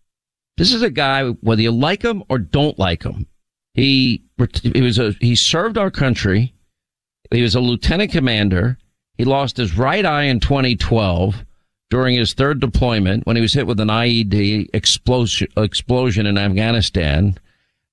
This 0.58 0.74
is 0.74 0.84
a 0.84 0.89
guy, 0.89 1.28
whether 1.28 1.62
you 1.62 1.72
like 1.72 2.02
him 2.02 2.24
or 2.30 2.38
don't 2.38 2.80
like 2.80 3.04
him, 3.04 3.28
he, 3.74 4.24
he 4.62 4.82
was 4.82 4.98
a, 4.98 5.12
he 5.20 5.36
served 5.36 5.78
our 5.78 5.92
country. 5.92 6.54
He 7.32 7.42
was 7.42 7.56
a 7.56 7.60
lieutenant 7.60 8.12
commander. 8.12 8.78
He 9.18 9.26
lost 9.26 9.58
his 9.58 9.78
right 9.78 10.06
eye 10.06 10.24
in 10.24 10.39
2012 10.39 11.46
during 11.89 12.15
his 12.15 12.34
third 12.34 12.60
deployment 12.60 13.26
when 13.26 13.36
he 13.36 13.42
was 13.42 13.54
hit 13.54 13.68
with 13.68 13.80
an 13.80 13.89
IED 13.89 14.70
explosion, 14.74 15.48
explosion 15.58 16.26
in 16.26 16.38
Afghanistan 16.38 17.38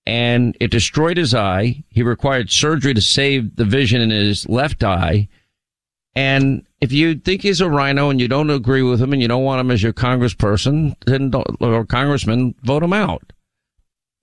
and 0.07 0.57
it 0.61 0.71
destroyed 0.71 1.17
his 1.17 1.35
eye. 1.35 1.83
He 1.89 2.03
required 2.03 2.51
surgery 2.51 2.95
to 2.95 3.01
save 3.01 3.57
the 3.57 3.65
vision 3.65 4.01
in 4.01 4.11
his 4.11 4.49
left 4.49 4.85
eye. 4.85 5.29
And 6.15 6.65
if 6.81 6.93
you 6.93 7.17
think 7.17 7.43
he's 7.43 7.61
a 7.61 7.69
RINO 7.69 8.11
and 8.11 8.21
you 8.21 8.29
don't 8.29 8.51
agree 8.51 8.83
with 8.83 9.03
him 9.03 9.13
and 9.13 9.21
you 9.21 9.29
don't 9.29 9.45
want 9.45 9.61
him 9.61 9.71
as 9.71 9.83
your 9.83 9.93
congressperson, 9.93 10.95
then 11.07 11.33
or 11.61 11.85
congressman, 11.85 12.55
vote 12.63 12.85
him 12.85 12.93
out. 12.93 13.33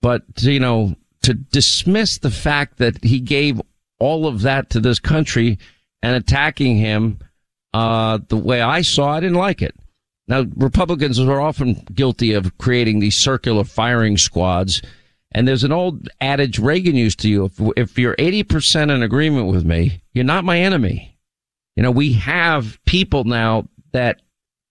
But, 0.00 0.24
you 0.38 0.58
know, 0.58 0.96
to 1.22 1.34
dismiss 1.34 2.18
the 2.18 2.30
fact 2.30 2.78
that 2.78 3.04
he 3.04 3.20
gave 3.20 3.60
all 4.04 4.26
of 4.26 4.42
that 4.42 4.70
to 4.70 4.80
this 4.80 4.98
country 4.98 5.58
and 6.02 6.14
attacking 6.14 6.76
him, 6.76 7.18
uh, 7.72 8.18
the 8.28 8.36
way 8.36 8.60
I 8.60 8.82
saw, 8.82 9.12
I 9.12 9.20
didn't 9.20 9.38
like 9.38 9.62
it. 9.62 9.74
Now, 10.28 10.44
Republicans 10.56 11.18
are 11.18 11.40
often 11.40 11.74
guilty 11.92 12.32
of 12.32 12.56
creating 12.58 13.00
these 13.00 13.16
circular 13.16 13.64
firing 13.64 14.16
squads 14.16 14.82
and 15.34 15.48
there's 15.48 15.64
an 15.64 15.72
old 15.72 16.08
adage 16.20 16.60
Reagan 16.60 16.94
used 16.94 17.18
to 17.20 17.28
you. 17.28 17.46
If, 17.46 17.60
if 17.76 17.98
you're 17.98 18.14
80% 18.16 18.94
in 18.94 19.02
agreement 19.02 19.48
with 19.48 19.64
me, 19.64 20.00
you're 20.12 20.24
not 20.24 20.44
my 20.44 20.60
enemy. 20.60 21.18
You 21.74 21.82
know, 21.82 21.90
we 21.90 22.12
have 22.12 22.78
people 22.86 23.24
now 23.24 23.68
that 23.92 24.22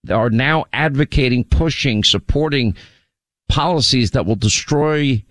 are 0.09 0.29
now 0.29 0.65
advocating, 0.71 1.43
pushing, 1.43 2.03
supporting 2.03 2.75
policies 3.49 4.11
that 4.11 4.25
will 4.25 4.37
destroy 4.37 5.23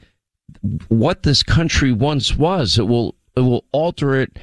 what 0.88 1.22
this 1.22 1.42
country 1.42 1.92
once 1.92 2.36
was. 2.36 2.78
It 2.78 2.86
will, 2.86 3.16
it 3.36 3.40
will 3.40 3.64
alter 3.72 4.14
it 4.14 4.38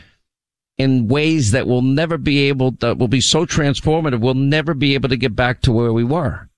in 0.77 1.07
ways 1.07 1.51
that 1.51 1.67
will 1.67 1.81
never 1.81 2.17
be 2.17 2.47
able, 2.47 2.71
that 2.79 2.97
will 2.97 3.09
be 3.09 3.21
so 3.21 3.45
transformative, 3.45 4.21
we'll 4.21 4.33
never 4.33 4.73
be 4.73 4.93
able 4.93 5.09
to 5.09 5.17
get 5.17 5.35
back 5.35 5.61
to 5.61 5.71
where 5.73 5.91
we 5.91 6.05
were. 6.05 6.49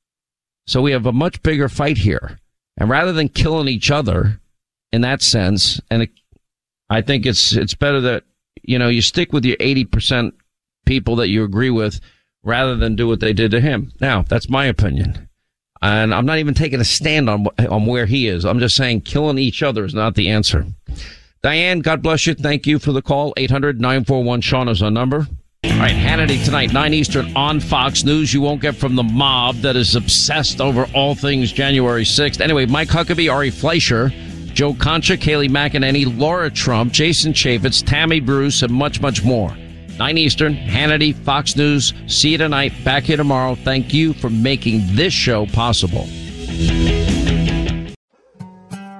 So 0.68 0.82
we 0.82 0.92
have 0.92 1.08
a 1.08 1.12
much 1.12 1.42
bigger 1.42 1.68
fight 1.68 1.98
here. 1.98 2.40
And 2.78 2.90
rather 2.90 3.12
than 3.12 3.30
killing 3.30 3.68
each 3.68 3.90
other 3.90 4.40
in 4.92 5.02
that 5.02 5.24
sense, 5.24 5.82
and 5.90 6.04
it, 6.04 6.12
I 6.90 7.02
think 7.02 7.26
it's, 7.26 7.54
it's 7.54 7.74
better 7.74 8.00
that, 8.02 8.24
you 8.62 8.78
know, 8.78 8.90
you 8.90 9.02
stick 9.02 9.34
with 9.34 9.44
your 9.44 9.58
80% 9.58 10.34
people 10.86 11.16
that 11.18 11.30
you 11.30 11.44
agree 11.44 11.72
with 11.72 12.00
rather 12.44 12.76
than 12.76 12.96
do 12.96 13.08
what 13.08 13.22
they 13.22 13.34
did 13.34 13.52
to 13.52 13.62
him. 13.62 13.92
Now, 14.00 14.22
that's 14.22 14.50
my 14.50 14.66
opinion. 14.66 15.30
And 15.82 16.14
I'm 16.14 16.28
not 16.28 16.38
even 16.38 16.54
taking 16.54 16.80
a 16.80 16.86
stand 16.86 17.28
on, 17.28 17.48
on 17.58 17.88
where 17.88 18.06
he 18.06 18.28
is. 18.28 18.46
I'm 18.46 18.60
just 18.60 18.76
saying 18.76 19.02
killing 19.02 19.40
each 19.40 19.64
other 19.64 19.84
is 19.84 19.96
not 19.96 20.14
the 20.14 20.30
answer. 20.30 20.68
Diane, 21.44 21.80
God 21.80 22.04
bless 22.04 22.28
you. 22.28 22.36
Thank 22.36 22.68
you 22.68 22.78
for 22.78 22.92
the 22.92 23.02
call. 23.02 23.34
800 23.36 23.82
941 23.82 24.42
Sean 24.42 24.70
is 24.70 24.84
our 24.84 24.92
number. 24.92 25.28
All 25.64 25.78
right, 25.78 25.96
Hannity 25.96 26.44
tonight, 26.44 26.74
9 26.74 26.94
Eastern 26.94 27.36
on 27.36 27.60
Fox 27.60 28.04
News. 28.04 28.34
You 28.34 28.42
won't 28.42 28.62
get 28.62 28.76
from 28.76 28.96
the 28.96 29.04
mob 29.04 29.56
that 29.58 29.76
is 29.76 29.96
obsessed 29.96 30.62
over 30.62 30.88
all 30.94 31.16
things 31.16 31.52
January 31.52 32.04
6th. 32.04 32.42
Anyway, 32.42 32.68
Mike 32.68 32.90
Huckabee, 32.90 33.32
Ari 33.32 33.50
Fleischer, 33.50 34.10
Joe 34.54 34.76
Concha, 34.76 35.18
Kayleigh 35.18 35.50
McEnany, 35.50 36.20
Laura 36.20 36.52
Trump, 36.52 36.94
Jason 36.94 37.34
Chaffetz, 37.34 37.84
Tammy 37.84 38.20
Bruce, 38.20 38.62
and 38.62 38.72
much, 38.72 39.02
much 39.02 39.24
more. 39.24 39.56
9 39.98 40.18
Eastern, 40.18 40.56
Hannity, 40.56 41.16
Fox 41.16 41.56
News. 41.56 41.94
See 42.08 42.30
you 42.30 42.38
tonight. 42.38 42.74
Back 42.84 43.04
here 43.04 43.18
tomorrow. 43.18 43.56
Thank 43.56 43.94
you 43.94 44.14
for 44.14 44.30
making 44.30 44.82
this 44.96 45.14
show 45.14 45.46
possible. 45.48 46.08